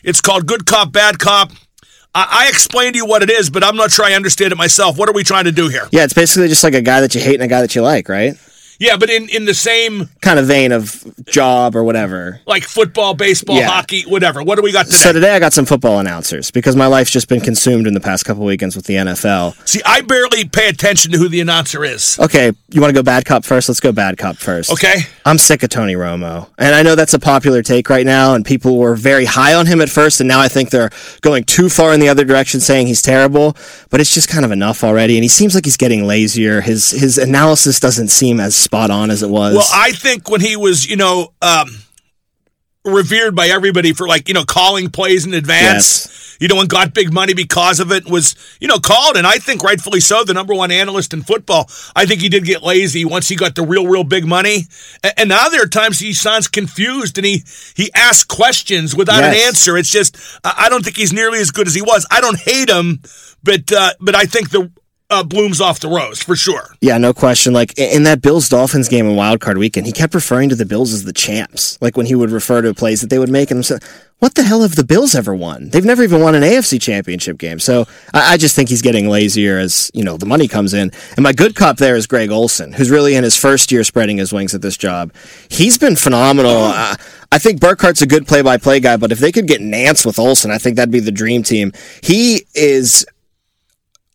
It's 0.03 0.21
called 0.21 0.47
Good 0.47 0.65
Cop, 0.65 0.91
Bad 0.91 1.19
Cop. 1.19 1.51
I, 2.13 2.45
I 2.45 2.49
explained 2.49 2.93
to 2.93 2.97
you 2.97 3.05
what 3.05 3.23
it 3.23 3.29
is, 3.29 3.49
but 3.49 3.63
I'm 3.63 3.75
not 3.75 3.91
sure 3.91 4.05
I 4.05 4.13
understand 4.13 4.51
it 4.51 4.57
myself. 4.57 4.97
What 4.97 5.09
are 5.09 5.13
we 5.13 5.23
trying 5.23 5.45
to 5.45 5.51
do 5.51 5.69
here? 5.69 5.87
Yeah, 5.91 6.03
it's 6.03 6.13
basically 6.13 6.47
just 6.47 6.63
like 6.63 6.73
a 6.73 6.81
guy 6.81 7.01
that 7.01 7.15
you 7.15 7.21
hate 7.21 7.35
and 7.35 7.43
a 7.43 7.47
guy 7.47 7.61
that 7.61 7.75
you 7.75 7.81
like, 7.81 8.09
right? 8.09 8.35
Yeah, 8.81 8.97
but 8.97 9.11
in, 9.11 9.29
in 9.29 9.45
the 9.45 9.53
same, 9.53 10.09
Kind 10.21 10.39
of 10.39 10.47
vein 10.47 10.71
of 10.71 11.05
job 11.27 11.75
or 11.75 11.83
whatever. 11.83 12.41
like 12.47 12.63
football, 12.63 13.13
baseball, 13.13 13.55
Yeah. 13.57 13.67
hockey, 13.67 14.01
whatever. 14.07 14.41
What 14.41 14.55
do 14.55 14.63
we 14.63 14.71
got 14.71 14.87
today? 14.87 14.97
So 14.97 15.13
today 15.13 15.35
I 15.35 15.39
got 15.39 15.53
some 15.53 15.65
football 15.65 15.99
announcers 15.99 16.49
because 16.49 16.75
my 16.75 16.87
life's 16.87 17.11
just 17.11 17.27
been 17.29 17.41
consumed 17.41 17.85
in 17.85 17.93
the 17.93 17.99
past 17.99 18.25
couple 18.25 18.43
weekends 18.43 18.75
with 18.75 18.85
the 18.87 18.95
NFL. 18.95 19.55
See, 19.67 19.81
I 19.85 20.01
barely 20.01 20.45
pay 20.45 20.67
attention 20.67 21.11
to 21.11 21.19
who 21.19 21.29
the 21.29 21.41
announcer 21.41 21.85
is. 21.85 22.17
Okay, 22.19 22.51
you 22.71 22.81
want 22.81 22.89
to 22.89 22.97
go 22.99 23.03
bad 23.03 23.23
cop 23.23 23.45
first? 23.45 23.69
Let's 23.69 23.79
go 23.79 23.91
bad 23.91 24.17
cop 24.17 24.37
first. 24.37 24.71
Okay? 24.71 25.01
I'm 25.27 25.37
sick 25.37 25.61
of 25.61 25.69
Tony 25.69 25.93
Romo. 25.93 26.47
And 26.57 26.73
I 26.73 26.81
know 26.81 26.95
that's 26.95 27.13
a 27.13 27.19
popular 27.19 27.61
take 27.61 27.87
right 27.87 28.05
now, 28.05 28.33
and 28.33 28.43
people 28.43 28.79
were 28.79 28.95
very 28.95 29.25
high 29.25 29.53
on 29.53 29.67
him 29.67 29.79
at 29.81 29.89
first, 29.91 30.19
and 30.21 30.27
now 30.27 30.39
I 30.39 30.47
think 30.47 30.71
they're 30.71 30.89
going 31.21 31.43
too 31.43 31.69
far 31.69 31.93
in 31.93 31.99
the 31.99 32.09
other 32.09 32.25
direction 32.25 32.59
saying 32.59 32.87
he's 32.87 33.03
terrible. 33.03 33.55
But 33.91 34.01
it's 34.01 34.11
just 34.11 34.27
kind 34.27 34.43
of 34.43 34.51
enough 34.51 34.83
already, 34.83 35.17
and 35.17 35.23
he 35.23 35.29
seems 35.29 35.53
like 35.53 35.65
he's 35.65 35.77
getting 35.77 36.07
lazier. 36.07 36.61
His 36.61 36.89
his 36.89 37.19
analysis 37.19 37.79
doesn't 37.79 38.07
seem 38.07 38.39
as 38.39 38.55
spot 38.71 38.89
on 38.89 39.11
as 39.11 39.21
it 39.21 39.29
was. 39.29 39.53
Well, 39.53 39.67
I 39.73 39.91
think 39.91 40.29
when 40.29 40.39
he 40.39 40.55
was, 40.55 40.89
you 40.89 40.95
know, 40.95 41.33
um, 41.41 41.75
revered 42.85 43.35
by 43.35 43.47
everybody 43.47 43.91
for 43.91 44.07
like, 44.07 44.29
you 44.29 44.33
know, 44.33 44.45
calling 44.45 44.89
plays 44.89 45.25
in 45.25 45.33
advance, 45.33 46.37
you 46.39 46.47
know, 46.47 46.57
and 46.61 46.69
got 46.69 46.93
big 46.93 47.11
money 47.11 47.33
because 47.33 47.81
of 47.81 47.91
it 47.91 48.09
was, 48.09 48.33
you 48.61 48.69
know, 48.69 48.79
called. 48.79 49.17
And 49.17 49.27
I 49.27 49.39
think 49.39 49.61
rightfully 49.61 49.99
so, 49.99 50.23
the 50.23 50.33
number 50.33 50.53
one 50.53 50.71
analyst 50.71 51.13
in 51.13 51.21
football. 51.21 51.69
I 51.97 52.05
think 52.05 52.21
he 52.21 52.29
did 52.29 52.45
get 52.45 52.63
lazy 52.63 53.03
once 53.03 53.27
he 53.27 53.35
got 53.35 53.55
the 53.55 53.63
real, 53.63 53.87
real 53.87 54.05
big 54.05 54.25
money. 54.25 54.63
And 55.17 55.27
now 55.27 55.49
there 55.49 55.63
are 55.63 55.67
times 55.67 55.99
he 55.99 56.13
sounds 56.13 56.47
confused 56.47 57.17
and 57.17 57.25
he, 57.25 57.43
he 57.75 57.91
asks 57.93 58.23
questions 58.23 58.95
without 58.95 59.21
an 59.21 59.35
answer. 59.35 59.77
It's 59.77 59.91
just, 59.91 60.15
I 60.45 60.53
I 60.65 60.69
don't 60.69 60.83
think 60.83 60.95
he's 60.95 61.11
nearly 61.11 61.39
as 61.39 61.51
good 61.51 61.67
as 61.67 61.75
he 61.75 61.81
was. 61.81 62.07
I 62.09 62.21
don't 62.21 62.39
hate 62.39 62.69
him, 62.69 63.01
but, 63.43 63.69
uh, 63.73 63.91
but 63.99 64.15
I 64.15 64.23
think 64.23 64.51
the, 64.51 64.71
uh, 65.11 65.23
blooms 65.23 65.61
off 65.61 65.79
the 65.79 65.89
rose 65.89 66.23
for 66.23 66.35
sure. 66.35 66.73
Yeah, 66.79 66.97
no 66.97 67.13
question. 67.13 67.53
Like 67.53 67.77
in 67.77 68.03
that 68.03 68.21
Bills 68.21 68.49
Dolphins 68.49 68.87
game 68.87 69.05
in 69.05 69.15
Wild 69.15 69.41
Card 69.41 69.57
Weekend, 69.57 69.85
he 69.85 69.91
kept 69.91 70.15
referring 70.15 70.49
to 70.49 70.55
the 70.55 70.65
Bills 70.65 70.93
as 70.93 71.03
the 71.03 71.13
champs. 71.13 71.77
Like 71.81 71.97
when 71.97 72.05
he 72.05 72.15
would 72.15 72.31
refer 72.31 72.61
to 72.61 72.73
plays 72.73 73.01
that 73.01 73.09
they 73.09 73.19
would 73.19 73.29
make, 73.29 73.51
and 73.51 73.59
I'm 73.59 73.63
saying, 73.63 73.81
what 74.19 74.35
the 74.35 74.43
hell 74.43 74.61
have 74.61 74.75
the 74.75 74.83
Bills 74.83 75.13
ever 75.13 75.35
won? 75.35 75.69
They've 75.69 75.83
never 75.83 76.03
even 76.03 76.21
won 76.21 76.35
an 76.35 76.43
AFC 76.43 76.79
Championship 76.79 77.37
game. 77.37 77.59
So 77.59 77.87
I, 78.13 78.33
I 78.33 78.37
just 78.37 78.55
think 78.55 78.69
he's 78.69 78.81
getting 78.81 79.09
lazier 79.09 79.57
as 79.57 79.91
you 79.93 80.03
know 80.03 80.15
the 80.15 80.25
money 80.25 80.47
comes 80.47 80.73
in. 80.73 80.91
And 81.17 81.23
my 81.23 81.33
good 81.33 81.55
cop 81.55 81.77
there 81.77 81.95
is 81.95 82.07
Greg 82.07 82.31
Olsen, 82.31 82.71
who's 82.71 82.89
really 82.89 83.15
in 83.15 83.23
his 83.23 83.35
first 83.35 83.71
year 83.71 83.83
spreading 83.83 84.17
his 84.17 84.31
wings 84.31 84.55
at 84.55 84.61
this 84.61 84.77
job. 84.77 85.13
He's 85.49 85.77
been 85.77 85.95
phenomenal. 85.95 86.55
Uh, 86.55 86.95
I 87.33 87.39
think 87.39 87.61
Burkhardt's 87.61 88.01
a 88.01 88.07
good 88.07 88.27
play-by-play 88.27 88.81
guy, 88.81 88.97
but 88.97 89.13
if 89.13 89.19
they 89.19 89.31
could 89.31 89.47
get 89.47 89.61
Nance 89.61 90.05
with 90.05 90.19
Olson, 90.19 90.51
I 90.51 90.57
think 90.57 90.75
that'd 90.75 90.91
be 90.91 90.99
the 90.99 91.13
dream 91.13 91.43
team. 91.43 91.71
He 92.03 92.45
is 92.53 93.05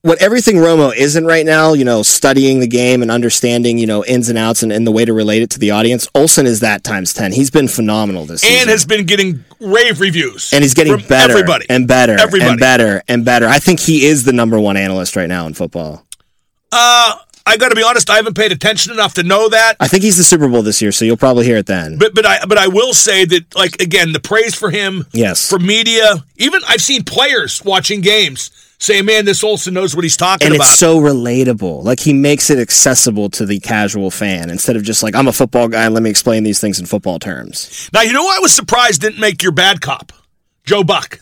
what 0.06 0.22
everything 0.22 0.54
Romo 0.54 0.94
isn't 0.94 1.26
right 1.26 1.44
now, 1.44 1.72
you 1.72 1.84
know, 1.84 2.04
studying 2.04 2.60
the 2.60 2.68
game 2.68 3.02
and 3.02 3.10
understanding, 3.10 3.76
you 3.76 3.88
know, 3.88 4.04
ins 4.04 4.28
and 4.28 4.38
outs 4.38 4.62
and, 4.62 4.72
and 4.72 4.86
the 4.86 4.92
way 4.92 5.04
to 5.04 5.12
relate 5.12 5.42
it 5.42 5.50
to 5.50 5.58
the 5.58 5.72
audience, 5.72 6.06
Olsen 6.14 6.46
is 6.46 6.60
that 6.60 6.84
times 6.84 7.12
10. 7.12 7.32
He's 7.32 7.50
been 7.50 7.66
phenomenal 7.66 8.24
this 8.24 8.42
season. 8.42 8.60
And 8.60 8.70
has 8.70 8.86
been 8.86 9.04
getting 9.04 9.44
rave 9.58 10.00
reviews. 10.00 10.52
and 10.52 10.62
he's 10.62 10.74
getting 10.74 10.96
better 11.08 11.32
Everybody. 11.32 11.66
and 11.68 11.88
better 11.88 12.12
Everybody. 12.12 12.50
and 12.52 12.60
better 12.60 13.02
and 13.08 13.24
better. 13.24 13.48
I 13.48 13.58
think 13.58 13.80
he 13.80 14.06
is 14.06 14.22
the 14.22 14.32
number 14.32 14.60
one 14.60 14.76
analyst 14.76 15.16
right 15.16 15.28
now 15.28 15.48
in 15.48 15.54
football. 15.54 16.06
Uh, 16.70 17.18
I 17.44 17.56
got 17.56 17.70
to 17.70 17.74
be 17.74 17.82
honest. 17.82 18.08
I 18.08 18.16
haven't 18.16 18.34
paid 18.34 18.52
attention 18.52 18.92
enough 18.92 19.14
to 19.14 19.24
know 19.24 19.48
that. 19.48 19.76
I 19.80 19.88
think 19.88 20.04
he's 20.04 20.16
the 20.16 20.24
Super 20.24 20.48
Bowl 20.48 20.62
this 20.62 20.80
year, 20.80 20.92
so 20.92 21.04
you'll 21.04 21.16
probably 21.16 21.44
hear 21.44 21.56
it 21.56 21.66
then. 21.66 21.96
But 21.98 22.14
but 22.14 22.26
I 22.26 22.44
but 22.44 22.58
I 22.58 22.68
will 22.68 22.92
say 22.92 23.24
that 23.24 23.54
like 23.56 23.80
again 23.80 24.12
the 24.12 24.20
praise 24.20 24.54
for 24.54 24.70
him. 24.70 25.06
Yes. 25.12 25.48
For 25.48 25.58
media, 25.58 26.24
even 26.36 26.60
I've 26.68 26.82
seen 26.82 27.04
players 27.04 27.64
watching 27.64 28.00
games 28.00 28.50
say, 28.78 29.02
"Man, 29.02 29.24
this 29.24 29.42
Olsen 29.42 29.74
knows 29.74 29.94
what 29.94 30.04
he's 30.04 30.16
talking 30.16 30.46
and 30.46 30.54
about." 30.54 30.66
it's 30.66 30.78
so 30.78 31.00
relatable. 31.00 31.84
Like 31.84 32.00
he 32.00 32.12
makes 32.12 32.50
it 32.50 32.58
accessible 32.58 33.30
to 33.30 33.46
the 33.46 33.58
casual 33.60 34.10
fan 34.10 34.50
instead 34.50 34.76
of 34.76 34.82
just 34.82 35.02
like 35.02 35.14
I'm 35.14 35.28
a 35.28 35.32
football 35.32 35.68
guy 35.68 35.88
let 35.88 36.02
me 36.02 36.10
explain 36.10 36.42
these 36.42 36.60
things 36.60 36.78
in 36.78 36.86
football 36.86 37.18
terms. 37.18 37.90
now 37.92 38.02
you 38.02 38.12
know 38.12 38.28
I 38.28 38.38
was 38.40 38.52
surprised 38.52 39.00
didn't 39.00 39.20
make 39.20 39.42
your 39.42 39.52
bad 39.52 39.80
cop, 39.80 40.12
Joe 40.64 40.84
Buck. 40.84 41.20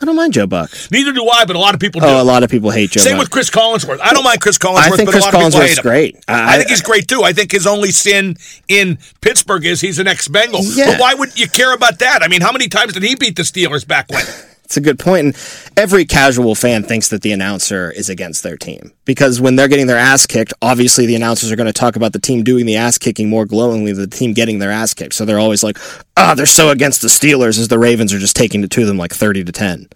I 0.00 0.04
don't 0.04 0.14
mind 0.14 0.32
Joe 0.32 0.46
Buck. 0.46 0.70
Neither 0.92 1.12
do 1.12 1.28
I, 1.28 1.44
but 1.44 1.56
a 1.56 1.58
lot 1.58 1.74
of 1.74 1.80
people 1.80 2.00
oh, 2.04 2.06
do. 2.06 2.12
Oh, 2.12 2.22
a 2.22 2.24
lot 2.24 2.44
of 2.44 2.50
people 2.50 2.70
hate 2.70 2.90
Joe 2.90 3.00
Buck. 3.00 3.08
Same 3.08 3.14
Buck. 3.14 3.24
with 3.24 3.30
Chris 3.30 3.50
Collinsworth. 3.50 3.98
I 4.00 4.12
don't 4.12 4.22
mind 4.22 4.40
Chris 4.40 4.56
Collinsworth, 4.56 4.76
I 4.76 4.90
think 4.90 5.06
but 5.06 5.12
Chris 5.12 5.24
a 5.24 5.26
lot 5.26 5.34
of 5.34 5.40
people 5.40 5.60
hate 5.60 5.70
Collinsworth's 5.70 5.80
great. 5.80 6.24
I, 6.28 6.54
I- 6.54 6.58
think 6.58 6.70
he's 6.70 6.82
great 6.82 7.08
too. 7.08 7.22
I 7.24 7.32
think 7.32 7.50
his 7.50 7.66
only 7.66 7.90
sin 7.90 8.36
in 8.68 8.98
Pittsburgh 9.20 9.64
is 9.64 9.80
he's 9.80 9.98
an 9.98 10.06
ex-Bengal. 10.06 10.60
Yeah. 10.62 10.92
But 10.92 11.00
why 11.00 11.14
would 11.14 11.38
you 11.38 11.48
care 11.48 11.74
about 11.74 11.98
that? 11.98 12.22
I 12.22 12.28
mean, 12.28 12.42
how 12.42 12.52
many 12.52 12.68
times 12.68 12.92
did 12.92 13.02
he 13.02 13.16
beat 13.16 13.34
the 13.34 13.42
Steelers 13.42 13.86
back 13.86 14.08
when? 14.10 14.24
It's 14.68 14.76
a 14.76 14.82
good 14.82 14.98
point. 14.98 15.24
And 15.24 15.36
every 15.78 16.04
casual 16.04 16.54
fan 16.54 16.82
thinks 16.82 17.08
that 17.08 17.22
the 17.22 17.32
announcer 17.32 17.90
is 17.90 18.10
against 18.10 18.42
their 18.42 18.58
team 18.58 18.92
because 19.06 19.40
when 19.40 19.56
they're 19.56 19.66
getting 19.66 19.86
their 19.86 19.96
ass 19.96 20.26
kicked, 20.26 20.52
obviously 20.60 21.06
the 21.06 21.14
announcers 21.14 21.50
are 21.50 21.56
going 21.56 21.68
to 21.68 21.72
talk 21.72 21.96
about 21.96 22.12
the 22.12 22.18
team 22.18 22.44
doing 22.44 22.66
the 22.66 22.76
ass 22.76 22.98
kicking 22.98 23.30
more 23.30 23.46
glowingly 23.46 23.94
than 23.94 24.10
the 24.10 24.14
team 24.14 24.34
getting 24.34 24.58
their 24.58 24.70
ass 24.70 24.92
kicked. 24.92 25.14
So 25.14 25.24
they're 25.24 25.38
always 25.38 25.62
like, 25.62 25.78
ah, 26.18 26.34
they're 26.34 26.44
so 26.44 26.68
against 26.68 27.00
the 27.00 27.08
Steelers 27.08 27.58
as 27.58 27.68
the 27.68 27.78
Ravens 27.78 28.12
are 28.12 28.18
just 28.18 28.36
taking 28.36 28.62
it 28.62 28.70
to 28.72 28.84
them 28.84 28.98
like 28.98 29.14
30 29.14 29.44
to 29.44 29.52
10. 29.52 29.88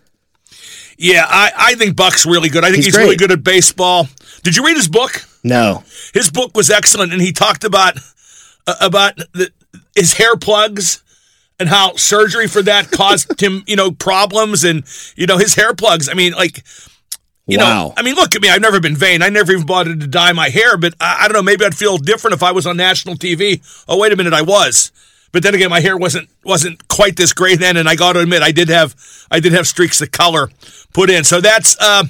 Yeah, 0.96 1.26
I, 1.28 1.52
I 1.54 1.74
think 1.74 1.94
Buck's 1.94 2.24
really 2.24 2.48
good. 2.48 2.64
I 2.64 2.68
think 2.68 2.76
he's, 2.76 2.86
He's 2.86 2.96
really 2.96 3.16
good 3.16 3.30
at 3.30 3.44
baseball. 3.44 4.08
Did 4.42 4.56
you 4.56 4.64
read 4.64 4.76
his 4.76 4.88
book? 4.88 5.22
No. 5.44 5.84
His 6.14 6.30
book 6.30 6.56
was 6.56 6.70
excellent, 6.70 7.12
and 7.12 7.20
he 7.20 7.32
talked 7.32 7.64
about 7.64 7.98
uh, 8.66 8.74
about 8.80 9.16
the, 9.34 9.50
his 9.94 10.14
hair 10.14 10.36
plugs 10.36 11.02
and 11.58 11.68
how 11.68 11.94
surgery 11.96 12.48
for 12.48 12.62
that 12.62 12.90
caused 12.90 13.40
him, 13.42 13.62
you 13.66 13.76
know, 13.76 13.90
problems, 13.90 14.64
and 14.64 14.84
you 15.16 15.26
know 15.26 15.38
his 15.38 15.54
hair 15.54 15.74
plugs. 15.74 16.08
I 16.08 16.14
mean, 16.14 16.32
like. 16.32 16.64
You 17.44 17.58
know, 17.58 17.92
I 17.96 18.02
mean, 18.02 18.14
look 18.14 18.36
at 18.36 18.40
me. 18.40 18.48
I've 18.48 18.62
never 18.62 18.78
been 18.78 18.94
vain. 18.94 19.20
I 19.20 19.28
never 19.28 19.50
even 19.50 19.66
bothered 19.66 19.98
to 20.00 20.06
dye 20.06 20.32
my 20.32 20.48
hair, 20.48 20.76
but 20.76 20.94
I, 21.00 21.24
I 21.24 21.28
don't 21.28 21.34
know. 21.34 21.42
Maybe 21.42 21.64
I'd 21.64 21.74
feel 21.74 21.98
different 21.98 22.34
if 22.34 22.42
I 22.42 22.52
was 22.52 22.68
on 22.68 22.76
national 22.76 23.16
TV. 23.16 23.60
Oh, 23.88 23.98
wait 23.98 24.12
a 24.12 24.16
minute, 24.16 24.32
I 24.32 24.42
was. 24.42 24.92
But 25.32 25.42
then 25.42 25.54
again, 25.54 25.70
my 25.70 25.80
hair 25.80 25.96
wasn't 25.96 26.28
wasn't 26.44 26.86
quite 26.88 27.16
this 27.16 27.32
gray 27.32 27.56
then, 27.56 27.76
and 27.76 27.88
I 27.88 27.96
got 27.96 28.12
to 28.12 28.20
admit, 28.20 28.42
I 28.42 28.52
did 28.52 28.68
have 28.68 28.94
I 29.30 29.40
did 29.40 29.52
have 29.52 29.66
streaks 29.66 30.00
of 30.00 30.12
color 30.12 30.50
put 30.92 31.10
in. 31.10 31.24
So 31.24 31.40
that's 31.40 31.76
uh, 31.80 32.04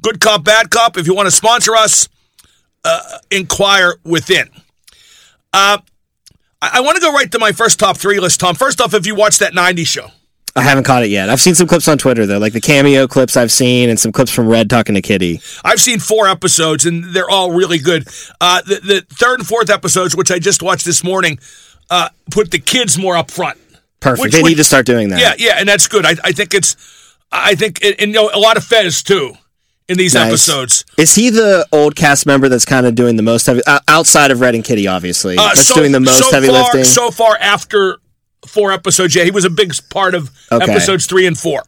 good 0.00 0.20
cop, 0.20 0.44
bad 0.44 0.70
cop. 0.70 0.96
If 0.96 1.06
you 1.06 1.14
want 1.14 1.26
to 1.26 1.32
sponsor 1.32 1.74
us, 1.74 2.08
uh, 2.84 3.18
inquire 3.30 3.94
within. 4.04 4.48
Uh, 5.52 5.78
I, 6.60 6.70
I 6.74 6.80
want 6.80 6.96
to 6.96 7.00
go 7.00 7.12
right 7.12 7.30
to 7.32 7.38
my 7.38 7.52
first 7.52 7.78
top 7.78 7.96
three 7.96 8.20
list, 8.20 8.40
Tom. 8.40 8.54
First 8.54 8.80
off, 8.80 8.94
if 8.94 9.06
you 9.06 9.14
watched 9.14 9.40
that 9.40 9.52
'90s 9.52 9.86
show, 9.86 10.08
I 10.56 10.62
haven't 10.62 10.84
caught 10.84 11.04
it 11.04 11.10
yet. 11.10 11.30
I've 11.30 11.40
seen 11.40 11.54
some 11.54 11.66
clips 11.68 11.86
on 11.88 11.98
Twitter 11.98 12.26
though, 12.26 12.38
like 12.38 12.52
the 12.52 12.60
cameo 12.60 13.06
clips 13.06 13.36
I've 13.36 13.52
seen 13.52 13.88
and 13.90 13.98
some 13.98 14.12
clips 14.12 14.30
from 14.32 14.48
Red 14.48 14.68
talking 14.68 14.94
to 14.94 15.02
Kitty. 15.02 15.40
I've 15.64 15.80
seen 15.80 16.00
four 16.00 16.26
episodes 16.26 16.84
and 16.84 17.04
they're 17.14 17.30
all 17.30 17.52
really 17.52 17.78
good. 17.78 18.08
Uh, 18.40 18.62
the, 18.62 18.80
the 18.82 19.06
third 19.14 19.38
and 19.40 19.46
fourth 19.48 19.70
episodes, 19.70 20.16
which 20.16 20.30
I 20.30 20.38
just 20.38 20.62
watched 20.62 20.84
this 20.84 21.04
morning, 21.04 21.38
uh, 21.90 22.08
put 22.30 22.50
the 22.50 22.58
kids 22.58 22.98
more 22.98 23.16
up 23.16 23.30
front. 23.30 23.58
Perfect. 24.00 24.22
Which 24.22 24.32
they 24.32 24.42
would- 24.42 24.48
need 24.48 24.56
to 24.56 24.64
start 24.64 24.86
doing 24.86 25.08
that. 25.10 25.20
Yeah, 25.20 25.34
yeah, 25.38 25.56
and 25.58 25.68
that's 25.68 25.86
good. 25.86 26.04
I, 26.04 26.14
I 26.24 26.32
think 26.32 26.54
it's, 26.54 26.76
I 27.30 27.54
think, 27.54 27.84
and, 27.84 27.94
and, 27.98 28.08
you 28.10 28.14
know, 28.14 28.30
a 28.32 28.38
lot 28.38 28.56
of 28.56 28.64
Fez 28.64 29.02
too 29.02 29.34
in 29.88 29.96
these 29.98 30.14
Nice. 30.14 30.28
episodes. 30.28 30.84
Is 30.96 31.14
he 31.14 31.30
the 31.30 31.66
old 31.72 31.96
cast 31.96 32.26
member 32.26 32.48
that's 32.48 32.64
kind 32.64 32.86
of 32.86 32.94
doing 32.94 33.16
the 33.16 33.22
most 33.22 33.46
heavy 33.46 33.62
uh, 33.66 33.80
outside 33.88 34.30
of 34.30 34.40
Red 34.40 34.54
and 34.54 34.64
Kitty, 34.64 34.86
obviously? 34.86 35.36
Uh, 35.38 35.46
that's 35.48 35.66
so- 35.66 35.74
doing 35.74 35.92
the 35.92 36.00
most 36.00 36.18
so 36.24 36.30
heavy 36.32 36.48
far, 36.48 36.62
lifting. 36.62 36.84
So 36.84 37.10
far, 37.10 37.36
after 37.40 37.98
four 38.46 38.72
episodes, 38.72 39.14
yeah, 39.14 39.24
he 39.24 39.30
was 39.30 39.44
a 39.44 39.50
big 39.50 39.72
part 39.90 40.14
of 40.14 40.30
Okay. 40.52 40.70
episodes 40.70 41.06
three 41.06 41.26
and 41.26 41.38
four. 41.38 41.62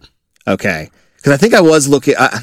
Okay, 0.46 0.90
because 1.16 1.32
I 1.32 1.36
think 1.36 1.54
I 1.54 1.60
was 1.60 1.88
looking. 1.88 2.14
I, 2.18 2.38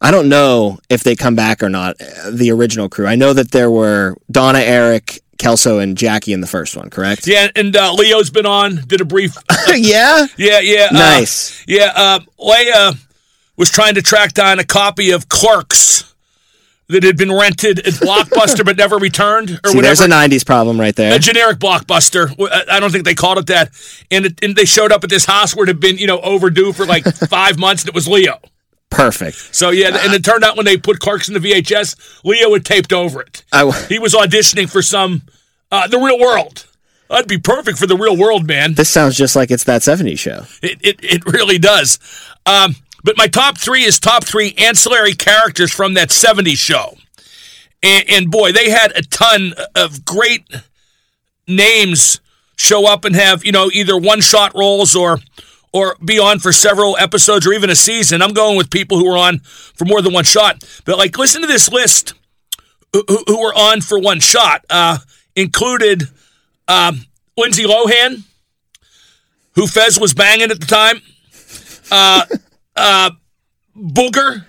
I 0.00 0.10
don't 0.10 0.28
know 0.28 0.78
if 0.90 1.02
they 1.04 1.16
come 1.16 1.34
back 1.34 1.62
or 1.62 1.68
not. 1.68 1.96
uh, 2.00 2.30
The 2.30 2.50
original 2.52 2.88
crew. 2.88 3.06
I 3.06 3.14
know 3.16 3.32
that 3.32 3.50
there 3.50 3.70
were 3.70 4.16
Donna, 4.30 4.58
Eric, 4.60 5.20
Kelso, 5.38 5.78
and 5.78 5.96
Jackie 5.96 6.32
in 6.32 6.40
the 6.40 6.46
first 6.46 6.76
one. 6.76 6.90
Correct? 6.90 7.26
Yeah, 7.26 7.48
and 7.56 7.74
uh, 7.76 7.92
Leo's 7.94 8.28
been 8.30 8.44
on, 8.46 8.82
did 8.86 9.00
a 9.00 9.04
brief. 9.04 9.34
yeah. 9.74 10.26
yeah, 10.36 10.60
yeah. 10.60 10.88
uh, 10.90 10.94
Nice. 10.94 11.64
yeah, 11.66 11.92
uh, 11.94 12.18
Leia 12.38 12.96
was 13.56 13.70
trying 13.70 13.94
to 13.94 14.02
track 14.02 14.32
down 14.34 14.58
a 14.58 14.64
copy 14.64 15.10
of 15.10 15.28
Clerks 15.28 16.14
that 16.88 17.02
had 17.02 17.16
been 17.16 17.32
rented 17.32 17.80
at 17.80 17.94
Blockbuster 17.94 18.64
but 18.64 18.76
never 18.76 18.96
returned 18.96 19.58
or 19.64 19.70
See, 19.70 19.80
there's 19.80 20.00
a 20.00 20.06
'90s 20.06 20.46
problem 20.46 20.78
right 20.78 20.94
there. 20.94 21.14
a 21.14 21.18
generic 21.18 21.58
blockbuster. 21.58 22.30
I- 22.70 22.78
don't 22.78 22.92
think 22.92 23.04
they 23.04 23.14
called 23.14 23.38
it 23.38 23.46
that. 23.48 23.70
And, 24.10 24.26
it, 24.26 24.38
and 24.44 24.54
they 24.54 24.64
showed 24.66 24.92
up 24.92 25.02
at 25.02 25.10
this 25.10 25.24
house 25.24 25.56
where 25.56 25.64
it 25.64 25.68
had 25.68 25.80
been, 25.80 25.98
you 25.98 26.06
know, 26.06 26.20
overdue 26.20 26.72
for 26.72 26.86
like 26.86 27.04
five 27.28 27.58
months, 27.58 27.82
and 27.82 27.88
it 27.88 27.94
was 27.94 28.06
Leo. 28.06 28.38
Perfect. 28.88 29.36
So 29.54 29.70
yeah, 29.70 29.88
and 30.00 30.14
it 30.14 30.24
turned 30.24 30.44
out 30.44 30.56
when 30.56 30.64
they 30.64 30.76
put 30.76 31.00
Clerks 31.00 31.28
on 31.28 31.34
the 31.34 31.40
VHS, 31.40 32.20
Leo 32.24 32.52
had 32.52 32.64
taped 32.64 32.92
over 32.92 33.20
it. 33.20 33.42
I 33.52 33.64
w- 33.64 33.84
He 33.88 33.98
was 33.98 34.14
auditioning 34.14 34.70
for 34.70 34.80
some 34.80 35.22
uh, 35.72 35.88
the 35.88 35.98
real 35.98 36.20
world. 36.20 36.66
That'd 37.10 37.26
be 37.28 37.38
perfect 37.38 37.78
for 37.78 37.86
the 37.88 37.96
real 37.96 38.16
world, 38.16 38.46
man. 38.46 38.74
this 38.74 38.88
sounds 38.88 39.16
just 39.16 39.34
like 39.34 39.50
it's 39.50 39.64
that 39.64 39.82
'70s 39.82 40.20
show. 40.20 40.44
It 40.62 40.78
it, 40.82 41.00
it 41.02 41.26
really 41.26 41.58
does. 41.58 41.98
Um, 42.46 42.76
but 43.06 43.16
my 43.16 43.26
top 43.28 43.56
three 43.56 43.84
is 43.84 43.98
top 43.98 44.24
three 44.24 44.52
ancillary 44.58 45.14
characters 45.14 45.72
from 45.72 45.94
that 45.94 46.10
'70s 46.10 46.58
show, 46.58 46.98
and, 47.82 48.04
and 48.10 48.30
boy, 48.30 48.52
they 48.52 48.68
had 48.68 48.92
a 48.94 49.00
ton 49.02 49.54
of 49.74 50.04
great 50.04 50.44
names 51.48 52.20
show 52.56 52.86
up 52.86 53.04
and 53.04 53.14
have 53.14 53.44
you 53.44 53.52
know 53.52 53.70
either 53.72 53.96
one 53.96 54.20
shot 54.20 54.52
roles 54.54 54.94
or 54.96 55.18
or 55.72 55.96
be 56.04 56.18
on 56.18 56.38
for 56.38 56.52
several 56.52 56.96
episodes 56.98 57.46
or 57.46 57.52
even 57.52 57.70
a 57.70 57.74
season. 57.76 58.22
I'm 58.22 58.32
going 58.32 58.56
with 58.56 58.70
people 58.70 58.98
who 58.98 59.08
were 59.10 59.16
on 59.18 59.40
for 59.40 59.84
more 59.84 60.00
than 60.00 60.12
one 60.12 60.24
shot. 60.24 60.64
But 60.86 60.96
like, 60.96 61.18
listen 61.18 61.42
to 61.42 61.46
this 61.46 61.70
list 61.70 62.14
who, 62.94 63.04
who- 63.08 63.24
who 63.26 63.40
were 63.42 63.52
on 63.54 63.82
for 63.82 63.98
one 63.98 64.20
shot. 64.20 64.64
Uh, 64.70 64.96
included 65.34 66.04
um, 66.66 67.04
Lindsay 67.36 67.64
Lohan, 67.64 68.22
who 69.54 69.66
Fez 69.66 70.00
was 70.00 70.14
banging 70.14 70.50
at 70.50 70.58
the 70.60 70.66
time. 70.66 71.02
Uh, 71.90 72.24
uh, 72.76 73.10
Booger 73.76 74.46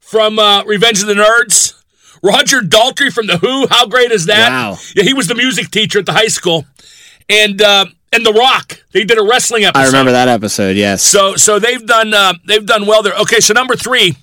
from 0.00 0.38
uh, 0.38 0.64
Revenge 0.64 1.00
of 1.00 1.08
the 1.08 1.14
Nerds. 1.14 1.80
Roger 2.22 2.60
Daltrey 2.60 3.12
from 3.12 3.26
The 3.26 3.36
Who. 3.36 3.66
How 3.66 3.86
great 3.86 4.10
is 4.10 4.26
that? 4.26 4.48
Wow. 4.48 4.78
Yeah, 4.94 5.02
he 5.02 5.12
was 5.12 5.26
the 5.26 5.34
music 5.34 5.70
teacher 5.70 5.98
at 5.98 6.06
the 6.06 6.12
high 6.12 6.28
school. 6.28 6.64
And 7.28 7.60
uh, 7.60 7.86
and 8.12 8.24
The 8.24 8.32
Rock. 8.32 8.80
They 8.92 9.04
did 9.04 9.18
a 9.18 9.22
wrestling 9.22 9.64
episode. 9.64 9.82
I 9.82 9.86
remember 9.86 10.12
that 10.12 10.28
episode. 10.28 10.76
Yes. 10.76 11.02
So 11.02 11.36
so 11.36 11.58
they've 11.58 11.84
done 11.84 12.14
uh, 12.14 12.34
they've 12.46 12.64
done 12.64 12.86
well 12.86 13.02
there. 13.02 13.14
Okay, 13.14 13.40
so 13.40 13.52
number 13.52 13.76
three, 13.76 14.16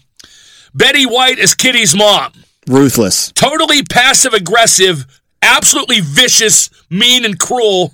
Betty 0.73 1.05
White 1.05 1.37
is 1.37 1.53
Kitty's 1.53 1.95
mom. 1.95 2.31
Ruthless. 2.67 3.31
Totally 3.33 3.83
passive 3.83 4.33
aggressive, 4.33 5.05
absolutely 5.41 5.99
vicious, 5.99 6.69
mean 6.89 7.25
and 7.25 7.37
cruel. 7.37 7.93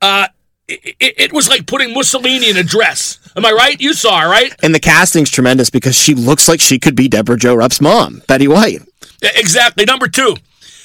Uh, 0.00 0.28
it, 0.68 0.96
it, 0.98 1.14
it 1.16 1.32
was 1.32 1.48
like 1.48 1.66
putting 1.66 1.92
Mussolini 1.94 2.50
in 2.50 2.56
a 2.56 2.62
dress. 2.62 3.18
Am 3.36 3.44
I 3.44 3.52
right? 3.52 3.78
You 3.80 3.92
saw 3.92 4.20
her, 4.20 4.28
right? 4.30 4.54
And 4.62 4.74
the 4.74 4.80
casting's 4.80 5.30
tremendous 5.30 5.68
because 5.68 5.94
she 5.94 6.14
looks 6.14 6.48
like 6.48 6.60
she 6.60 6.78
could 6.78 6.96
be 6.96 7.06
Debra 7.08 7.36
Jo 7.36 7.54
Rupp's 7.54 7.80
mom, 7.80 8.22
Betty 8.26 8.48
White. 8.48 8.80
Exactly. 9.22 9.84
Number 9.84 10.08
two, 10.08 10.36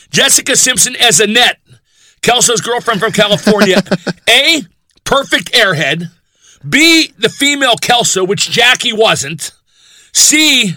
Jessica 0.09 0.55
Simpson 0.55 0.95
as 0.97 1.19
Annette, 1.19 1.59
Kelso's 2.21 2.61
girlfriend 2.61 2.99
from 2.99 3.13
California. 3.13 3.81
A, 4.29 4.63
perfect 5.05 5.53
airhead. 5.53 6.11
B, 6.67 7.11
the 7.17 7.29
female 7.29 7.75
Kelso, 7.75 8.23
which 8.23 8.51
Jackie 8.51 8.93
wasn't. 8.93 9.53
C, 10.13 10.75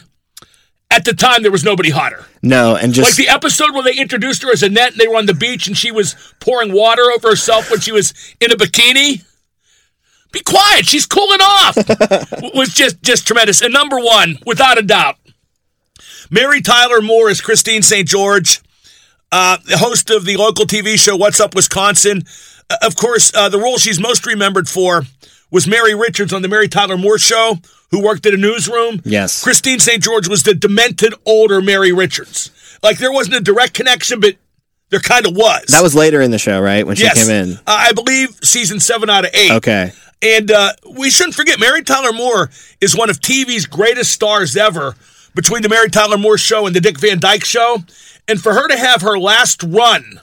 at 0.91 1.05
the 1.05 1.13
time 1.13 1.43
there 1.43 1.51
was 1.53 1.65
nobody 1.65 1.91
hotter. 1.91 2.25
No, 2.41 2.77
and 2.77 2.95
just 2.95 3.19
Like 3.19 3.27
the 3.27 3.33
episode 3.33 3.75
where 3.75 3.83
they 3.83 3.97
introduced 3.97 4.43
her 4.43 4.53
as 4.53 4.63
Annette 4.63 4.93
and 4.93 5.01
they 5.01 5.09
were 5.09 5.17
on 5.17 5.27
the 5.27 5.35
beach 5.35 5.67
and 5.67 5.77
she 5.77 5.91
was 5.91 6.15
pouring 6.41 6.73
water 6.73 7.03
over 7.11 7.31
herself 7.31 7.71
when 7.71 7.81
she 7.81 7.91
was 7.93 8.15
in 8.41 8.53
a 8.53 8.55
bikini. 8.57 9.25
Be 10.35 10.41
quiet, 10.41 10.85
she's 10.85 11.07
cooling 11.07 11.41
off. 11.41 11.77
was 12.55 12.75
just 12.75 13.01
just 13.03 13.25
tremendous. 13.25 13.63
And 13.63 13.73
number 13.73 14.01
one, 14.01 14.37
without 14.45 14.79
a 14.79 14.83
doubt, 14.83 15.17
Mary 16.29 16.61
Tyler 16.61 17.01
Moore 17.01 17.31
is 17.31 17.41
Christine 17.41 17.83
St. 17.83 18.09
George, 18.09 18.61
uh, 19.31 19.59
the 19.65 19.79
host 19.79 20.11
of 20.11 20.25
the 20.25 20.37
local 20.37 20.65
TV 20.65 20.99
show 20.99 21.15
What's 21.15 21.39
Up 21.39 21.55
Wisconsin. 21.55 22.25
Uh, 22.69 22.77
of 22.83 22.97
course, 22.97 23.33
uh, 23.33 23.49
the 23.49 23.61
role 23.61 23.79
she's 23.79 24.01
most 24.01 24.27
remembered 24.27 24.69
for 24.69 25.03
was 25.53 25.69
Mary 25.69 25.95
Richards 25.95 26.33
on 26.33 26.43
the 26.43 26.49
Mary 26.49 26.67
Tyler 26.67 26.99
Moore 26.99 27.19
show, 27.19 27.59
who 27.93 28.03
worked 28.03 28.27
at 28.27 28.35
a 28.35 28.37
newsroom. 28.37 29.01
Yes. 29.05 29.41
Christine 29.41 29.79
St. 29.79 30.03
George 30.03 30.27
was 30.27 30.43
the 30.43 30.53
demented 30.53 31.15
older 31.25 31.63
Mary 31.63 31.93
Richards. 31.93 32.51
Like 32.83 32.99
there 32.99 33.13
wasn't 33.13 33.37
a 33.37 33.41
direct 33.41 33.75
connection, 33.75 34.19
but 34.19 34.35
there 34.91 35.01
kind 35.01 35.27
of 35.27 35.37
was. 35.37 35.67
that 35.67 35.83
was 35.83 35.95
later 35.95 36.21
in 36.21 36.31
the 36.31 36.39
show, 36.39 36.61
right? 36.61 36.87
When 36.87 36.97
she 36.97 37.05
yes. 37.05 37.25
came 37.25 37.35
in. 37.35 37.53
Uh, 37.59 37.59
I 37.67 37.93
believe 37.93 38.37
season 38.43 38.81
seven 38.81 39.09
out 39.09 39.25
of 39.25 39.31
eight. 39.35 39.53
Okay. 39.53 39.93
And 40.25 40.51
uh, 40.51 40.73
we 40.97 41.11
shouldn't 41.11 41.35
forget, 41.35 41.61
Mary 41.61 41.83
Tyler 41.83 42.13
Moore 42.13 42.51
is 42.81 42.97
one 42.97 43.11
of 43.11 43.21
TV's 43.21 43.67
greatest 43.67 44.11
stars 44.13 44.57
ever 44.57 44.95
between 45.35 45.63
the 45.63 45.69
Mary 45.69 45.91
Tyler 45.91 46.17
Moore 46.19 46.39
show 46.39 46.67
and 46.67 46.75
the 46.75 46.81
Dick 46.81 46.99
Van 46.99 47.19
Dyke 47.21 47.45
show. 47.45 47.79
And 48.27 48.41
for 48.41 48.55
her 48.55 48.67
to 48.69 48.77
have 48.77 49.03
her 49.03 49.19
last 49.19 49.63
run 49.63 50.21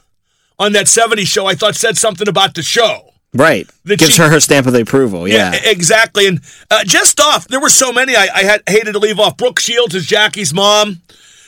on 0.57 0.73
that 0.73 0.87
70s 0.87 1.27
show, 1.27 1.45
I 1.45 1.53
thought 1.53 1.75
said 1.75 1.97
something 1.97 2.27
about 2.27 2.55
the 2.55 2.63
show. 2.63 3.09
Right. 3.33 3.69
That 3.85 3.99
Gives 3.99 4.15
she- 4.15 4.21
her 4.21 4.29
her 4.29 4.39
stamp 4.39 4.67
of 4.67 4.73
approval. 4.75 5.27
Yeah. 5.27 5.53
e- 5.53 5.59
exactly. 5.69 6.27
And 6.27 6.39
uh, 6.71 6.83
just 6.83 7.19
off, 7.19 7.47
there 7.47 7.61
were 7.61 7.69
so 7.69 7.93
many 7.93 8.15
I, 8.15 8.27
I 8.33 8.43
had 8.43 8.63
hated 8.67 8.93
to 8.93 8.99
leave 8.99 9.19
off. 9.19 9.37
Brooke 9.37 9.59
Shields 9.59 9.93
as 9.95 10.05
Jackie's 10.05 10.53
mom, 10.53 11.01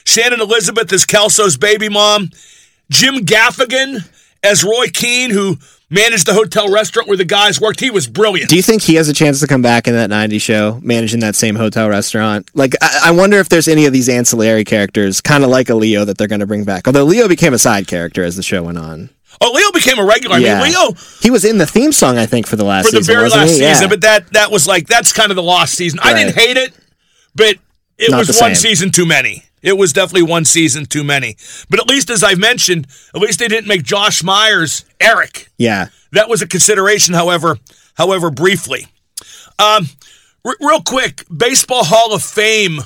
Shannon 0.05 0.39
Elizabeth 0.41 0.93
as 0.93 1.05
Kelso's 1.05 1.57
baby 1.57 1.89
mom, 1.89 2.29
Jim 2.91 3.25
Gaffigan 3.25 4.07
as 4.43 4.63
Roy 4.63 4.87
Keene, 4.93 5.31
who 5.31 5.57
managed 5.93 6.25
the 6.25 6.33
hotel 6.33 6.69
restaurant 6.69 7.07
where 7.07 7.17
the 7.17 7.25
guys 7.25 7.61
worked. 7.61 7.79
He 7.79 7.89
was 7.89 8.07
brilliant. 8.07 8.49
Do 8.49 8.55
you 8.55 8.61
think 8.61 8.81
he 8.81 8.95
has 8.95 9.07
a 9.09 9.13
chance 9.13 9.39
to 9.39 9.47
come 9.47 9.61
back 9.61 9.87
in 9.87 9.93
that 9.93 10.09
90s 10.09 10.41
show, 10.41 10.79
managing 10.83 11.19
that 11.21 11.35
same 11.35 11.55
hotel 11.55 11.87
restaurant? 11.89 12.49
Like, 12.53 12.73
I, 12.81 13.01
I 13.05 13.11
wonder 13.11 13.37
if 13.37 13.49
there's 13.49 13.67
any 13.67 13.85
of 13.85 13.93
these 13.93 14.09
ancillary 14.09 14.63
characters, 14.65 15.21
kind 15.21 15.43
of 15.43 15.49
like 15.49 15.69
a 15.69 15.75
Leo, 15.75 16.03
that 16.05 16.17
they're 16.17 16.27
going 16.27 16.41
to 16.41 16.47
bring 16.47 16.63
back. 16.65 16.87
Although 16.87 17.03
Leo 17.05 17.27
became 17.27 17.53
a 17.53 17.59
side 17.59 17.87
character 17.87 18.23
as 18.23 18.35
the 18.35 18.43
show 18.43 18.63
went 18.63 18.77
on. 18.77 19.09
oh, 19.41 19.51
Leo 19.53 19.71
became 19.71 19.99
a 19.99 20.05
regular. 20.05 20.35
I 20.35 20.39
mean, 20.39 20.61
Leo 20.61 20.93
He 21.21 21.31
was 21.31 21.45
in 21.45 21.57
the 21.57 21.65
theme 21.65 21.91
song, 21.91 22.17
I 22.17 22.25
think, 22.25 22.47
for 22.47 22.55
the 22.55 22.65
last 22.65 22.85
for 22.87 22.91
the 22.91 22.97
season. 22.97 23.15
very 23.15 23.29
last 23.29 23.49
season, 23.51 23.63
Yeah. 23.83 23.87
but 23.87 24.01
that 24.01 24.31
that 24.33 24.51
was 24.51 24.67
like 24.67 24.87
that's 24.87 25.11
kind 25.13 25.31
of 25.31 25.35
the 25.35 25.43
lost 25.43 25.75
season. 25.75 25.99
I 26.03 26.13
didn't 26.13 26.35
hate 26.35 26.57
it, 26.57 26.73
but 27.35 27.55
it 27.97 28.11
Not 28.11 28.19
was 28.27 28.39
one 28.41 28.55
season 28.55 28.91
too 28.91 29.05
many. 29.05 29.43
It 29.63 29.77
was 29.77 29.93
definitely 29.93 30.23
one 30.29 30.45
season 30.45 30.85
too 30.85 31.03
many. 31.03 31.37
But 31.69 31.79
at 31.79 31.87
least, 31.87 32.09
as 32.09 32.23
I've 32.23 32.37
mentioned, 32.37 32.85
at 33.15 33.21
least 33.21 33.39
they 33.39 33.47
didn't 33.47 33.67
make 33.67 33.83
Josh 33.83 34.21
Meyers 34.23 34.85
Eric. 34.99 35.49
yeah. 35.57 35.87
That 36.11 36.29
was 36.29 36.43
a 36.43 36.47
consideration, 36.47 37.15
however, 37.15 37.57
however 37.95 38.29
briefly. 38.29 38.85
Um, 39.57 39.87
r- 40.45 40.55
real 40.59 40.83
quick, 40.83 41.23
Baseball 41.35 41.83
Hall 41.83 42.13
of 42.13 42.21
Fame 42.21 42.81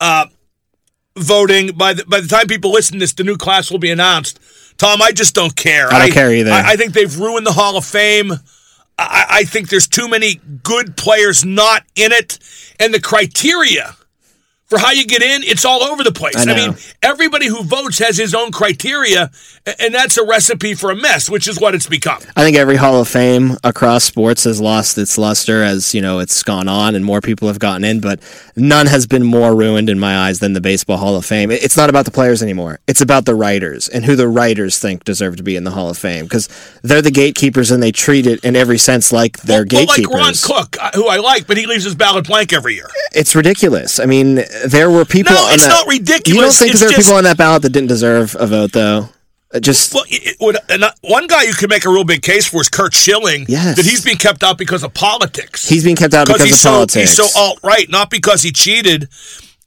uh, 0.00 0.26
voting. 1.16 1.76
By 1.76 1.94
the 1.94 2.04
by 2.06 2.20
the 2.20 2.26
time 2.26 2.48
people 2.48 2.72
listen 2.72 2.94
to 2.94 2.98
this, 2.98 3.12
the 3.12 3.22
new 3.22 3.36
class 3.36 3.70
will 3.70 3.78
be 3.78 3.90
announced. 3.92 4.40
Tom, 4.78 5.00
I 5.00 5.12
just 5.12 5.34
don't 5.34 5.54
care. 5.54 5.92
I 5.92 6.00
don't 6.06 6.12
care 6.12 6.32
either. 6.32 6.50
I, 6.50 6.72
I 6.72 6.76
think 6.76 6.92
they've 6.92 7.18
ruined 7.20 7.46
the 7.46 7.52
Hall 7.52 7.76
of 7.76 7.84
Fame. 7.84 8.32
I, 8.98 9.26
I 9.28 9.44
think 9.44 9.68
there's 9.68 9.86
too 9.86 10.08
many 10.08 10.40
good 10.64 10.96
players 10.96 11.44
not 11.44 11.84
in 11.94 12.10
it, 12.10 12.38
and 12.80 12.92
the 12.92 13.00
criteria 13.00 13.94
for 14.68 14.78
how 14.78 14.92
you 14.92 15.06
get 15.06 15.22
in, 15.22 15.42
it's 15.44 15.64
all 15.64 15.82
over 15.82 16.04
the 16.04 16.12
place. 16.12 16.36
I 16.36 16.50
I, 16.50 16.54
mean, 16.54 16.76
everybody 17.02 17.46
who 17.46 17.62
votes 17.64 17.98
has 18.00 18.18
his 18.18 18.34
own 18.34 18.52
criteria, 18.52 19.30
and 19.80 19.94
that's 19.94 20.18
a 20.18 20.24
recipe 20.24 20.74
for 20.74 20.90
a 20.90 20.94
mess, 20.94 21.30
which 21.30 21.48
is 21.48 21.58
what 21.58 21.74
it's 21.74 21.86
become. 21.86 22.20
I 22.36 22.44
think 22.44 22.56
every 22.56 22.76
Hall 22.76 23.00
of 23.00 23.08
Fame 23.08 23.56
across 23.64 24.04
sports 24.04 24.44
has 24.44 24.60
lost 24.60 24.98
its 24.98 25.16
luster 25.16 25.62
as 25.62 25.94
you 25.94 26.02
know 26.02 26.18
it's 26.18 26.42
gone 26.42 26.68
on 26.68 26.94
and 26.94 27.04
more 27.04 27.20
people 27.20 27.48
have 27.48 27.58
gotten 27.58 27.82
in, 27.82 28.00
but 28.00 28.20
none 28.58 28.86
has 28.86 29.06
been 29.06 29.22
more 29.24 29.54
ruined 29.54 29.88
in 29.88 29.98
my 29.98 30.16
eyes 30.28 30.40
than 30.40 30.52
the 30.52 30.60
Baseball 30.60 30.96
Hall 30.98 31.16
of 31.16 31.24
Fame. 31.24 31.50
It's 31.50 31.76
not 31.76 31.88
about 31.90 32.04
the 32.04 32.10
players 32.10 32.42
anymore; 32.42 32.80
it's 32.86 33.00
about 33.00 33.24
the 33.24 33.34
writers 33.34 33.88
and 33.88 34.04
who 34.04 34.16
the 34.16 34.28
writers 34.28 34.78
think 34.78 35.04
deserve 35.04 35.36
to 35.36 35.42
be 35.42 35.56
in 35.56 35.64
the 35.64 35.70
Hall 35.70 35.88
of 35.90 35.98
Fame 35.98 36.24
because 36.24 36.48
they're 36.82 37.02
the 37.02 37.10
gatekeepers 37.10 37.70
and 37.70 37.82
they 37.82 37.92
treat 37.92 38.26
it 38.26 38.42
in 38.44 38.56
every 38.56 38.78
sense 38.78 39.12
like 39.12 39.38
they're 39.38 39.66
well, 39.70 39.86
like 39.86 39.88
gatekeepers. 39.96 40.14
Ron 40.14 40.34
Cook, 40.64 40.76
uh, 40.80 40.90
who 40.94 41.08
I 41.08 41.16
like, 41.16 41.46
but 41.46 41.56
he 41.56 41.66
leaves 41.66 41.84
his 41.84 41.94
ballot 41.94 42.26
blank 42.26 42.52
every 42.52 42.74
year. 42.74 42.88
It's 43.12 43.34
ridiculous. 43.34 43.98
I 44.00 44.06
mean, 44.06 44.40
there 44.66 44.90
were 44.90 45.04
people. 45.04 45.34
No, 45.34 45.40
on 45.42 45.54
it's 45.54 45.64
that- 45.66 45.70
not 45.70 45.86
ridiculous. 45.86 46.28
You 46.28 46.40
don't 46.40 46.52
think 46.52 46.70
It's 46.72 46.80
there 46.80 46.90
were 46.90 46.96
people 46.96 47.14
on 47.14 47.24
that 47.24 47.36
ballot 47.36 47.62
that 47.62 47.70
didn't 47.70 47.88
deserve 47.88 48.36
a 48.38 48.46
vote, 48.46 48.72
though? 48.72 49.08
Uh, 49.52 49.60
Just 49.60 49.94
Well, 49.94 50.04
it, 50.08 50.32
it 50.32 50.36
would, 50.40 50.56
and, 50.68 50.84
uh, 50.84 50.92
one 51.02 51.26
guy 51.26 51.42
you 51.44 51.54
could 51.54 51.70
make 51.70 51.84
a 51.84 51.88
real 51.88 52.04
big 52.04 52.22
case 52.22 52.46
for 52.46 52.60
is 52.60 52.68
Curt 52.68 52.94
Schilling. 52.94 53.46
Yes. 53.48 53.76
That 53.76 53.86
he's 53.86 54.04
being 54.04 54.18
kept 54.18 54.42
out 54.42 54.58
because 54.58 54.82
of 54.84 54.92
politics. 54.92 55.68
he's 55.68 55.84
being 55.84 55.96
kept 55.96 56.12
out 56.14 56.26
because 56.26 56.42
he's 56.42 56.52
of 56.52 56.58
so 56.58 56.70
politics. 56.70 57.16
he's 57.16 57.16
so 57.16 57.40
alt 57.40 57.58
right, 57.62 57.88
not 57.88 58.10
because 58.10 58.42
he 58.42 58.52
cheated. 58.52 59.08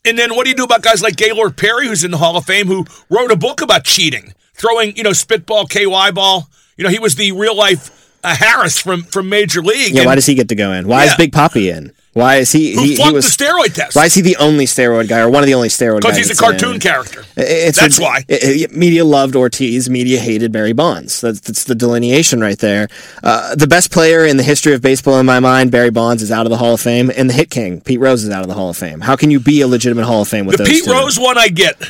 And 0.06 0.18
then 0.18 0.36
what 0.36 0.44
do 0.46 0.50
you 0.50 0.56
do 0.56 0.64
about 0.64 0.82
guys 0.82 1.02
like 1.02 1.16
Gaylord 1.16 1.58
Perry, 1.58 1.88
who's 1.88 2.04
in 2.04 2.12
the 2.12 2.18
Hall 2.18 2.38
of 2.38 2.46
Fame, 2.46 2.68
who 2.68 2.86
wrote 3.10 3.32
a 3.32 3.36
book 3.36 3.62
about 3.62 3.84
cheating, 3.84 4.34
throwing 4.54 4.96
you 4.96 5.04
know 5.04 5.14
spitball, 5.14 5.66
KY 5.66 6.12
ball. 6.12 6.48
You 6.78 6.84
know, 6.84 6.90
he 6.90 7.00
was 7.00 7.16
the 7.16 7.32
real 7.32 7.56
life 7.56 8.20
uh, 8.24 8.36
Harris 8.36 8.80
from 8.80 9.04
from 9.04 9.30
Major 9.30 9.62
League. 9.62 9.94
yeah, 9.94 10.02
and 10.02 10.06
why 10.08 10.16
does 10.16 10.26
he 10.26 10.36
get 10.36 10.50
to 10.50 10.56
go 10.56 10.72
in? 10.74 10.88
Why 10.88 11.06
is 11.06 11.16
Big 11.16 11.32
Poppy 11.32 11.70
in? 11.70 11.92
Why 12.14 12.38
is 12.38 12.52
he? 12.52 12.74
who 12.76 12.82
he, 12.82 12.96
he 12.96 13.12
was. 13.14 13.26
the 13.38 13.46
steroid 13.46 13.74
test? 13.74 13.96
why 13.96 14.04
is 14.06 14.14
he 14.14 14.22
the 14.22 14.36
only 14.36 14.66
steroid 14.66 15.08
guy 15.08 15.20
or 15.20 15.30
one 15.30 15.44
of 15.44 15.48
the 15.48 15.54
only 15.54 15.70
steroid 15.70 16.02
guys? 16.02 16.16
Because 16.16 16.18
he's 16.18 16.38
a 16.38 16.42
cartoon 16.42 16.78
character. 16.80 17.24
It's 17.38 17.80
That's 17.80 17.98
why. 18.00 18.26
i- 18.30 18.66
i- 18.70 18.76
media 18.76 19.06
loved 19.06 19.36
Ortiz. 19.38 19.90
Media 19.90 20.20
hated 20.20 20.52
Barry 20.52 20.74
Bonds. 20.74 21.22
That's, 21.22 21.40
that's 21.40 21.64
the 21.64 21.74
delineation 21.74 22.42
right 22.42 22.60
there. 22.60 22.90
Uh, 23.24 23.56
the 23.56 23.68
best 23.68 23.92
player 23.92 24.26
in 24.26 24.36
the 24.36 24.44
history 24.44 24.74
of 24.74 24.82
baseball, 24.82 25.20
in 25.22 25.26
my 25.26 25.40
mind, 25.40 25.72
Barry 25.72 25.90
Bonds 25.90 26.22
is 26.22 26.32
out 26.34 26.46
of 26.46 26.50
the 26.50 26.58
Hall 26.58 26.74
of 26.74 26.82
Fame, 26.82 27.10
and 27.16 27.30
the 27.30 27.34
hit 27.34 27.50
king, 27.50 27.80
Pete 27.80 28.02
Rose, 28.02 28.26
is 28.26 28.30
out 28.30 28.42
of 28.42 28.50
the 28.50 28.56
Hall 28.56 28.70
of 28.70 28.76
Fame. 28.76 29.00
How 29.00 29.16
can 29.16 29.32
you 29.32 29.40
be 29.40 29.62
a 29.62 29.68
legitimate 29.68 30.04
Hall 30.04 30.24
of 30.24 30.28
Fame 30.28 30.46
with 30.46 30.58
The 30.58 30.64
those 30.64 30.70
Pete 30.74 30.84
two? 30.84 30.92
Rose 30.92 31.18
one 31.18 31.38
I 31.38 31.48
get. 31.48 31.82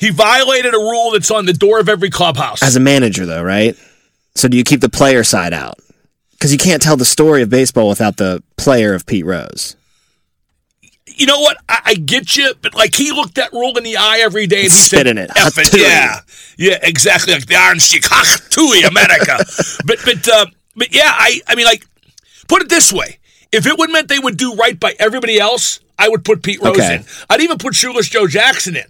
He 0.00 0.10
violated 0.10 0.74
a 0.74 0.78
rule 0.78 1.12
that's 1.12 1.30
on 1.30 1.46
the 1.46 1.52
door 1.52 1.78
of 1.78 1.88
every 1.88 2.10
clubhouse. 2.10 2.62
as 2.64 2.74
a 2.74 2.80
manager, 2.80 3.26
though, 3.26 3.42
right? 3.44 3.76
So 4.34 4.48
do 4.48 4.56
you 4.56 4.64
keep 4.64 4.80
the 4.80 4.88
player 4.88 5.22
side 5.22 5.52
out? 5.52 5.78
Because 6.40 6.52
you 6.52 6.58
can't 6.58 6.80
tell 6.80 6.96
the 6.96 7.04
story 7.04 7.42
of 7.42 7.50
baseball 7.50 7.86
without 7.86 8.16
the 8.16 8.42
player 8.56 8.94
of 8.94 9.04
Pete 9.04 9.26
Rose. 9.26 9.76
you 11.04 11.26
know 11.26 11.38
what? 11.38 11.58
I, 11.68 11.80
I 11.84 11.94
get 11.94 12.34
you, 12.34 12.54
but 12.62 12.74
like 12.74 12.94
he 12.94 13.12
looked 13.12 13.34
that 13.34 13.52
rule 13.52 13.76
in 13.76 13.84
the 13.84 13.98
eye 13.98 14.20
every 14.22 14.46
day 14.46 14.62
and 14.62 14.64
he 14.64 14.68
Spit 14.70 15.00
said, 15.00 15.06
in 15.06 15.18
it. 15.18 15.30
It. 15.36 15.74
Yeah, 15.78 16.20
yeah, 16.56 16.78
exactly. 16.82 17.34
Like 17.34 17.44
the 17.46 17.56
Iron 17.56 17.78
Sheik, 17.78 18.04
Hatui, 18.04 18.88
America. 18.88 19.36
but 19.86 19.98
but 20.04 20.26
uh, 20.28 20.46
but 20.76 20.94
yeah, 20.94 21.12
I 21.14 21.40
I 21.46 21.54
mean 21.56 21.66
like 21.66 21.86
put 22.48 22.62
it 22.62 22.70
this 22.70 22.90
way: 22.90 23.18
if 23.52 23.66
it 23.66 23.76
would 23.78 23.90
meant 23.92 24.08
they 24.08 24.18
would 24.18 24.38
do 24.38 24.54
right 24.54 24.80
by 24.80 24.94
everybody 24.98 25.38
else, 25.38 25.80
I 25.98 26.08
would 26.08 26.24
put 26.24 26.42
Pete 26.42 26.62
Rose 26.62 26.78
Okay. 26.78 26.96
in. 26.96 27.04
I'd 27.28 27.42
even 27.42 27.58
put 27.58 27.74
Shoeless 27.74 28.08
Joe 28.08 28.26
Jackson 28.26 28.76
in. 28.76 28.86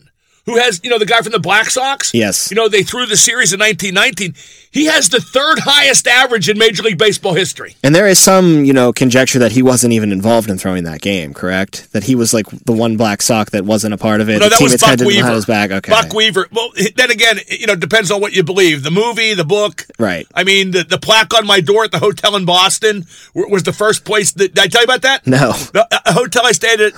Who 0.50 0.58
has, 0.58 0.80
you 0.82 0.90
know, 0.90 0.98
the 0.98 1.06
guy 1.06 1.20
from 1.22 1.32
the 1.32 1.38
Black 1.38 1.70
Sox? 1.70 2.12
Yes. 2.12 2.50
You 2.50 2.56
know, 2.56 2.68
they 2.68 2.82
threw 2.82 3.06
the 3.06 3.16
series 3.16 3.52
in 3.52 3.60
1919. 3.60 4.34
He 4.72 4.86
has 4.86 5.08
the 5.08 5.20
third 5.20 5.58
highest 5.60 6.06
average 6.06 6.48
in 6.48 6.58
Major 6.58 6.82
League 6.82 6.98
Baseball 6.98 7.34
history. 7.34 7.76
And 7.82 7.94
there 7.94 8.06
is 8.06 8.18
some, 8.18 8.64
you 8.64 8.72
know, 8.72 8.92
conjecture 8.92 9.38
that 9.40 9.52
he 9.52 9.62
wasn't 9.62 9.92
even 9.92 10.12
involved 10.12 10.50
in 10.50 10.58
throwing 10.58 10.84
that 10.84 11.00
game, 11.00 11.34
correct? 11.34 11.92
That 11.92 12.04
he 12.04 12.14
was 12.14 12.34
like 12.34 12.46
the 12.46 12.72
one 12.72 12.96
black 12.96 13.22
sock 13.22 13.50
that 13.50 13.64
wasn't 13.64 13.94
a 13.94 13.96
part 13.96 14.20
of 14.20 14.28
it. 14.28 14.38
No, 14.38 14.44
the 14.44 14.50
that 14.50 14.60
was 14.60 14.76
Buck 14.76 15.00
Weaver. 15.00 15.30
his 15.30 15.46
back. 15.46 15.70
Okay. 15.70 15.90
Buck 15.90 16.12
Weaver. 16.12 16.48
Well, 16.52 16.70
then 16.96 17.10
again, 17.10 17.38
you 17.48 17.66
know, 17.66 17.74
it 17.74 17.80
depends 17.80 18.10
on 18.10 18.20
what 18.20 18.32
you 18.32 18.42
believe. 18.42 18.82
The 18.82 18.90
movie, 18.90 19.34
the 19.34 19.44
book. 19.44 19.86
Right. 19.98 20.26
I 20.34 20.44
mean, 20.44 20.72
the, 20.72 20.84
the 20.84 20.98
plaque 20.98 21.34
on 21.34 21.46
my 21.46 21.60
door 21.60 21.84
at 21.84 21.92
the 21.92 21.98
hotel 21.98 22.36
in 22.36 22.44
Boston 22.44 23.06
was 23.34 23.62
the 23.62 23.72
first 23.72 24.04
place 24.04 24.32
that. 24.32 24.54
Did 24.54 24.64
I 24.64 24.66
tell 24.66 24.80
you 24.80 24.84
about 24.86 25.02
that? 25.02 25.26
No. 25.26 25.52
The 25.52 25.86
uh, 25.90 25.98
a 26.06 26.12
hotel 26.12 26.42
I 26.44 26.52
stayed 26.52 26.80
at 26.80 26.92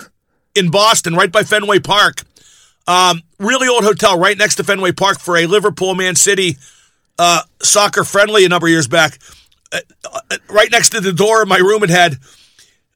in 0.55 0.71
Boston, 0.71 1.15
right 1.15 1.31
by 1.33 1.43
Fenway 1.43 1.79
Park. 1.81 2.23
Um, 2.87 3.23
really 3.39 3.69
old 3.69 3.85
hotel, 3.85 4.19
right 4.19 4.37
next 4.37 4.57
to 4.57 4.65
Fenway 4.65 4.93
Park 4.93 5.21
for 5.21 5.37
a 5.37 5.47
Liverpool 5.47 5.95
Man 5.95 6.17
City 6.17 6.57
uh, 7.19 7.43
soccer 7.63 8.05
friendly 8.05 8.45
a 8.45 8.49
number 8.49 8.67
of 8.67 8.71
years 8.71 8.89
back. 8.89 9.19
Uh, 9.73 9.81
uh, 10.13 10.37
right 10.51 10.71
next 10.71 10.91
to 10.91 11.01
the 11.01 11.13
door 11.13 11.43
of 11.43 11.49
my 11.49 11.59
room, 11.59 11.83
it 11.83 11.91
had. 11.91 12.19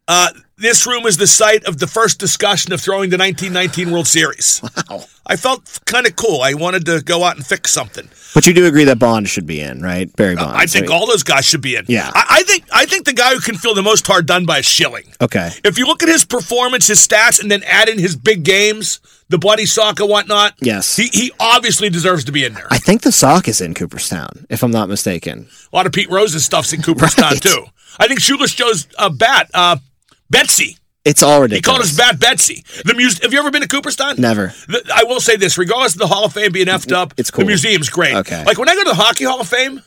Uh, 0.08 0.30
this 0.58 0.86
room 0.86 1.04
is 1.04 1.16
the 1.16 1.26
site 1.26 1.64
of 1.64 1.78
the 1.78 1.86
first 1.86 2.18
discussion 2.18 2.72
of 2.72 2.80
throwing 2.80 3.10
the 3.10 3.18
1919 3.18 3.90
World 3.90 4.06
Series. 4.06 4.62
Wow. 4.88 5.04
I 5.26 5.34
felt 5.34 5.80
kind 5.84 6.06
of 6.06 6.14
cool. 6.14 6.40
I 6.42 6.54
wanted 6.54 6.86
to 6.86 7.02
go 7.02 7.24
out 7.24 7.36
and 7.36 7.44
fix 7.44 7.72
something. 7.72 8.08
But 8.32 8.46
you 8.46 8.54
do 8.54 8.66
agree 8.66 8.84
that 8.84 9.00
Bond 9.00 9.28
should 9.28 9.46
be 9.46 9.60
in, 9.60 9.82
right? 9.82 10.14
Barry 10.14 10.36
Bonds. 10.36 10.54
I 10.54 10.66
think 10.66 10.88
right? 10.88 10.94
all 10.94 11.06
those 11.06 11.24
guys 11.24 11.44
should 11.44 11.60
be 11.60 11.74
in. 11.74 11.84
Yeah. 11.88 12.10
I, 12.14 12.26
I 12.30 12.42
think 12.44 12.64
I 12.72 12.86
think 12.86 13.04
the 13.06 13.12
guy 13.12 13.34
who 13.34 13.40
can 13.40 13.56
feel 13.56 13.74
the 13.74 13.82
most 13.82 14.06
hard 14.06 14.26
done 14.26 14.46
by 14.46 14.58
is 14.58 14.66
Schilling. 14.66 15.12
Okay. 15.20 15.50
If 15.64 15.78
you 15.78 15.86
look 15.86 16.04
at 16.04 16.08
his 16.08 16.24
performance, 16.24 16.86
his 16.86 17.04
stats, 17.04 17.40
and 17.40 17.50
then 17.50 17.62
add 17.64 17.88
in 17.88 17.98
his 17.98 18.14
big 18.14 18.44
games, 18.44 19.00
the 19.28 19.38
bloody 19.38 19.66
sock 19.66 20.00
and 20.00 20.08
whatnot, 20.08 20.54
Yes. 20.60 20.96
he 20.96 21.08
he 21.12 21.32
obviously 21.40 21.88
deserves 21.90 22.24
to 22.24 22.32
be 22.32 22.44
in 22.44 22.54
there. 22.54 22.68
I 22.70 22.78
think 22.78 23.02
the 23.02 23.12
sock 23.12 23.48
is 23.48 23.60
in 23.60 23.74
Cooperstown, 23.74 24.46
if 24.50 24.62
I'm 24.62 24.70
not 24.70 24.88
mistaken. 24.88 25.48
A 25.72 25.76
lot 25.76 25.86
of 25.86 25.92
Pete 25.92 26.10
Rose's 26.10 26.44
stuff's 26.44 26.72
in 26.72 26.82
Cooperstown 26.82 27.32
Right. 27.32 27.42
too. 27.42 27.64
I 27.98 28.06
think 28.08 28.20
Shoeless 28.20 28.52
Joe's 28.54 28.86
uh, 28.98 29.08
bat, 29.08 29.50
uh, 29.54 29.76
Betsy. 30.30 30.76
It's 31.04 31.22
all 31.22 31.40
ridiculous. 31.40 31.58
He 31.58 31.62
called 31.62 31.82
us 31.82 31.96
bat 31.96 32.18
Betsy. 32.20 32.64
The 32.84 32.92
muse- 32.94 33.22
Have 33.22 33.32
you 33.32 33.38
ever 33.38 33.50
been 33.52 33.62
to 33.62 33.68
Cooperstown? 33.68 34.16
Never. 34.18 34.52
The, 34.68 34.82
I 34.94 35.04
will 35.04 35.20
say 35.20 35.36
this: 35.36 35.56
regardless 35.56 35.92
of 35.94 36.00
the 36.00 36.08
Hall 36.08 36.24
of 36.24 36.32
Fame 36.32 36.50
being 36.52 36.66
effed 36.66 36.92
up, 36.92 37.14
It's 37.16 37.30
cool. 37.30 37.44
The 37.44 37.46
museum's 37.48 37.88
great. 37.88 38.14
Okay. 38.14 38.44
Like 38.44 38.58
when 38.58 38.68
I 38.68 38.74
go 38.74 38.82
to 38.82 38.88
the 38.90 38.96
Hockey 38.96 39.24
Hall 39.24 39.40
of 39.40 39.46
Fame, 39.48 39.80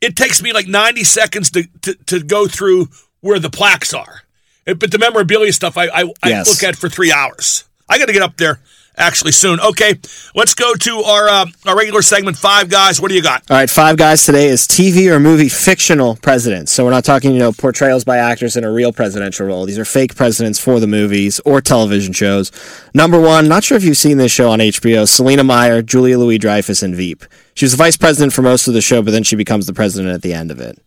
it 0.00 0.16
takes 0.16 0.42
me 0.42 0.52
like 0.52 0.66
ninety 0.66 1.04
seconds 1.04 1.50
to 1.52 1.64
to, 1.82 1.94
to 2.06 2.22
go 2.24 2.48
through 2.48 2.88
where 3.20 3.38
the 3.38 3.50
plaques 3.50 3.94
are. 3.94 4.22
It- 4.66 4.78
but 4.80 4.90
the 4.90 4.98
memorabilia 4.98 5.52
stuff, 5.52 5.78
I 5.78 5.86
I, 5.86 6.12
I 6.22 6.42
look 6.42 6.62
at 6.64 6.74
for 6.76 6.88
three 6.88 7.12
hours. 7.12 7.64
I 7.92 7.98
got 7.98 8.06
to 8.06 8.14
get 8.14 8.22
up 8.22 8.38
there 8.38 8.58
actually 8.96 9.32
soon. 9.32 9.60
Okay, 9.60 9.98
let's 10.34 10.54
go 10.54 10.74
to 10.74 11.02
our 11.02 11.28
uh, 11.28 11.46
our 11.66 11.76
regular 11.76 12.00
segment. 12.00 12.38
Five 12.38 12.70
guys. 12.70 13.02
What 13.02 13.10
do 13.10 13.14
you 13.14 13.22
got? 13.22 13.42
All 13.50 13.56
right, 13.58 13.68
five 13.68 13.98
guys 13.98 14.24
today 14.24 14.46
is 14.46 14.66
TV 14.66 15.12
or 15.12 15.20
movie 15.20 15.50
fictional 15.50 16.16
presidents. 16.16 16.72
So 16.72 16.86
we're 16.86 16.90
not 16.90 17.04
talking, 17.04 17.32
you 17.32 17.38
know, 17.38 17.52
portrayals 17.52 18.04
by 18.04 18.16
actors 18.16 18.56
in 18.56 18.64
a 18.64 18.72
real 18.72 18.94
presidential 18.94 19.46
role. 19.46 19.66
These 19.66 19.78
are 19.78 19.84
fake 19.84 20.16
presidents 20.16 20.58
for 20.58 20.80
the 20.80 20.86
movies 20.86 21.38
or 21.44 21.60
television 21.60 22.14
shows. 22.14 22.50
Number 22.94 23.20
one, 23.20 23.46
not 23.46 23.62
sure 23.62 23.76
if 23.76 23.84
you've 23.84 23.98
seen 23.98 24.16
this 24.16 24.32
show 24.32 24.50
on 24.50 24.60
HBO, 24.60 25.06
Selina 25.06 25.44
Meyer, 25.44 25.82
Julia 25.82 26.18
Louis 26.18 26.38
Dreyfus, 26.38 26.82
and 26.82 26.94
Veep. 26.94 27.26
She 27.52 27.66
was 27.66 27.72
the 27.72 27.78
vice 27.78 27.98
president 27.98 28.32
for 28.32 28.40
most 28.40 28.68
of 28.68 28.72
the 28.72 28.80
show, 28.80 29.02
but 29.02 29.10
then 29.10 29.22
she 29.22 29.36
becomes 29.36 29.66
the 29.66 29.74
president 29.74 30.14
at 30.14 30.22
the 30.22 30.32
end 30.32 30.50
of 30.50 30.60
it. 30.60 30.78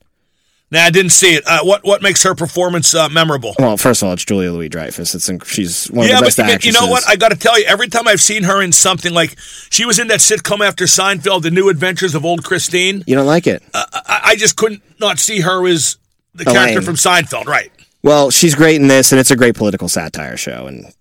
Nah, 0.72 0.80
I 0.82 0.90
didn't 0.90 1.12
see 1.12 1.36
it. 1.36 1.44
Uh, 1.46 1.60
what 1.64 1.84
what 1.86 2.02
makes 2.02 2.24
her 2.24 2.34
performance 2.34 2.96
uh, 2.96 3.08
memorable? 3.10 3.54
Well, 3.60 3.78
first 3.78 4.02
of 4.02 4.08
all, 4.08 4.14
it's 4.14 4.26
Julia 4.26 4.52
Louis 4.52 4.68
Dreyfus. 4.68 5.14
It's 5.14 5.30
inc- 5.30 5.46
she's 5.46 5.86
one 5.92 6.06
of 6.06 6.10
yeah, 6.10 6.20
the 6.20 6.26
best 6.26 6.38
but 6.38 6.48
you- 6.48 6.54
actresses. 6.54 6.82
you 6.82 6.86
know 6.88 6.92
what? 6.92 7.08
I 7.08 7.16
got 7.16 7.30
to 7.30 7.36
tell 7.38 7.58
you, 7.60 7.66
every 7.68 7.88
time 7.88 8.08
I've 8.08 8.20
seen 8.22 8.44
her 8.44 8.62
in 8.64 8.72
something 8.72 9.14
like 9.14 9.36
she 9.70 9.86
was 9.86 10.00
in 10.00 10.08
that 10.08 10.22
sitcom 10.22 10.66
after 10.68 10.86
Seinfeld, 10.86 11.44
The 11.44 11.52
New 11.52 11.70
Adventures 11.70 12.16
of 12.16 12.26
Old 12.26 12.44
Christine. 12.44 13.04
you 13.06 13.16
don't 13.16 13.28
like 13.28 13.46
it? 13.46 13.62
I, 13.76 14.22
I 14.26 14.36
just 14.36 14.56
couldn't 14.58 14.82
not 15.00 15.20
see 15.20 15.42
her 15.42 15.68
as 15.68 15.98
the 16.34 16.46
character 16.46 16.82
from 16.82 16.96
Seinfeld, 16.96 17.46
right? 17.46 17.72
Well, 18.02 18.32
she's 18.32 18.56
great 18.56 18.82
in 18.82 18.88
this, 18.88 19.12
and 19.12 19.20
it's 19.20 19.32
a 19.32 19.36
great 19.36 19.56
political 19.56 19.88
satire 19.88 20.36
show, 20.36 20.66
and 20.68 20.92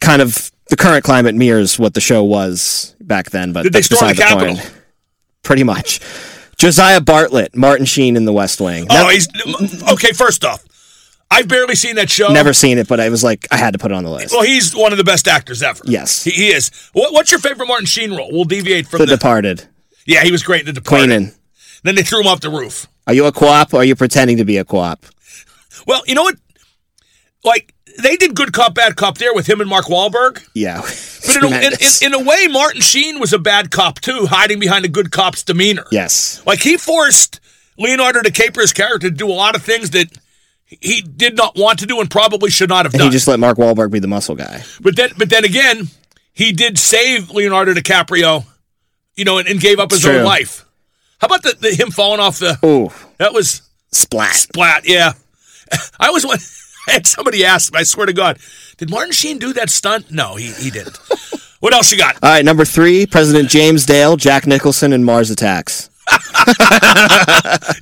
kind 0.00 0.22
of 0.22 0.50
the 0.70 0.76
current 0.76 1.02
climate 1.04 1.34
mirrors 1.34 1.76
what 1.78 1.94
the 1.94 2.00
show 2.00 2.22
was 2.22 2.94
back 3.00 3.30
then. 3.30 3.52
But 3.52 3.64
Did 3.64 3.72
they 3.72 3.82
storm 3.82 4.08
the 4.08 4.14
beside 4.14 4.28
Capitol? 4.28 4.54
point. 4.56 4.74
Pretty 5.42 5.64
much. 5.64 6.00
Josiah 6.58 7.00
Bartlet, 7.00 7.54
Martin 7.54 7.86
Sheen 7.86 8.16
in 8.16 8.24
The 8.24 8.32
West 8.32 8.60
Wing. 8.60 8.86
Oh, 8.90 8.94
Never, 8.94 9.10
he's 9.10 9.28
okay. 9.92 10.12
First 10.12 10.44
off, 10.44 10.64
I've 11.30 11.46
barely 11.48 11.74
seen 11.76 11.94
that 11.96 12.10
show. 12.10 12.28
never 12.32 12.52
seen 12.52 12.78
it, 12.78 12.88
but 12.88 12.98
I 13.00 13.08
was 13.10 13.22
like, 13.22 13.46
I 13.52 13.56
had 13.56 13.72
to 13.74 13.78
put 13.78 13.92
it 13.92 13.94
on 13.94 14.02
the 14.04 14.10
list. 14.10 14.34
Well, 14.34 14.42
he's 14.42 14.74
one 14.74 14.90
of 14.92 14.98
the 14.98 15.04
best 15.04 15.28
actors 15.28 15.62
ever. 15.62 15.80
Yes. 15.84 16.24
he, 16.24 16.30
he 16.32 16.48
is. 16.48 16.70
What, 16.92 17.12
what's 17.12 17.30
your 17.30 17.40
favorite 17.40 17.66
Martin 17.66 17.86
Sheen 17.86 18.12
role? 18.14 18.28
We'll 18.32 18.44
deviate 18.44 18.86
from 18.88 18.98
the 18.98 19.06
the. 19.06 19.16
Departed. 19.16 19.68
yeah, 20.04 20.22
he 20.24 20.32
was 20.32 20.42
great 20.42 20.60
in 20.60 20.66
The 20.66 20.72
Departed. 20.72 21.06
Queenan. 21.10 21.34
Then 21.84 21.94
they 21.94 22.02
threw 22.02 22.20
him 22.20 22.26
off 22.26 22.40
the 22.40 22.50
roof. 22.50 22.88
Are 23.06 23.14
you 23.14 23.24
a 23.26 23.32
co-op 23.32 23.72
or 23.72 23.78
are 23.78 23.84
you 23.84 23.94
pretending 23.94 24.38
to 24.38 24.44
be 24.44 24.56
a 24.58 24.64
co-op? 24.64 25.06
Well, 25.86 26.02
you 26.06 26.14
know 26.16 26.24
what? 26.24 26.34
Like 27.44 27.72
they 28.02 28.16
did 28.16 28.34
good 28.34 28.52
cop, 28.52 28.74
bad 28.74 28.96
cop 28.96 29.18
there 29.18 29.34
with 29.34 29.48
him 29.48 29.60
and 29.60 29.68
Mark 29.68 29.86
Wahlberg. 29.86 30.46
Yeah. 30.54 30.82
But 31.26 31.36
in 31.36 31.44
a, 31.52 31.56
in, 31.58 31.72
in, 31.72 31.78
in 32.06 32.14
a 32.14 32.24
way, 32.24 32.46
Martin 32.46 32.80
Sheen 32.80 33.18
was 33.20 33.32
a 33.34 33.38
bad 33.38 33.70
cop 33.70 34.00
too, 34.00 34.26
hiding 34.26 34.60
behind 34.60 34.84
a 34.84 34.88
good 34.88 35.10
cop's 35.10 35.42
demeanor. 35.42 35.84
yes. 35.90 36.40
Like 36.46 36.60
he 36.60 36.76
forced 36.78 37.40
Leonardo 37.76 38.20
DiCaprio's 38.20 38.72
character 38.72 39.10
to 39.10 39.14
do 39.14 39.28
a 39.28 39.34
lot 39.34 39.54
of 39.54 39.62
things 39.62 39.90
that 39.90 40.06
he 40.64 41.02
did 41.02 41.36
not 41.36 41.54
want 41.56 41.80
to 41.80 41.86
do 41.86 42.00
and 42.00 42.08
probably 42.10 42.50
should 42.50 42.68
not 42.70 42.86
have 42.86 42.94
And 42.94 43.00
done. 43.00 43.08
he 43.08 43.12
just 43.12 43.28
let 43.28 43.38
Mark 43.40 43.58
Wahlberg 43.58 43.90
be 43.90 43.98
the 43.98 44.06
muscle 44.08 44.36
guy. 44.36 44.62
but 44.80 44.96
then, 44.96 45.10
but 45.18 45.28
then 45.28 45.44
again, 45.44 45.88
he 46.32 46.52
did 46.52 46.78
save 46.78 47.30
Leonardo 47.30 47.74
DiCaprio, 47.74 48.46
you 49.16 49.24
know, 49.24 49.36
and, 49.38 49.48
and 49.48 49.60
gave 49.60 49.78
up 49.80 49.90
his 49.90 50.04
It's 50.04 50.08
own 50.14 50.24
life. 50.24 50.64
How 51.20 51.26
about 51.26 51.42
the, 51.42 51.56
the 51.60 51.74
him 51.74 51.90
falling 51.90 52.20
off 52.20 52.38
the? 52.38 52.56
Ooh. 52.64 52.90
That 53.18 53.34
was 53.34 53.60
Splat. 53.92 54.34
splat. 54.36 54.88
Yeah, 54.88 55.12
I 56.00 56.10
was 56.10 56.24
one. 56.24 56.38
Had 56.92 57.06
somebody 57.06 57.44
asked 57.44 57.72
me. 57.72 57.80
I 57.80 57.82
swear 57.84 58.06
to 58.06 58.12
God, 58.12 58.38
did 58.76 58.90
Martin 58.90 59.12
Sheen 59.12 59.38
do 59.38 59.52
that 59.54 59.70
stunt? 59.70 60.10
No, 60.10 60.36
he 60.36 60.52
he 60.52 60.70
didn't. 60.70 60.98
what 61.60 61.72
else 61.74 61.90
you 61.92 61.98
got? 61.98 62.14
All 62.22 62.30
right, 62.30 62.44
number 62.44 62.64
three, 62.64 63.06
President 63.06 63.48
James 63.48 63.86
Dale, 63.86 64.16
Jack 64.16 64.46
Nicholson, 64.46 64.92
and 64.92 65.04
Mars 65.04 65.30
Attacks. 65.30 65.90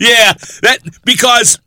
Yeah, 0.00 0.32
that 0.62 0.78
because 1.04 1.58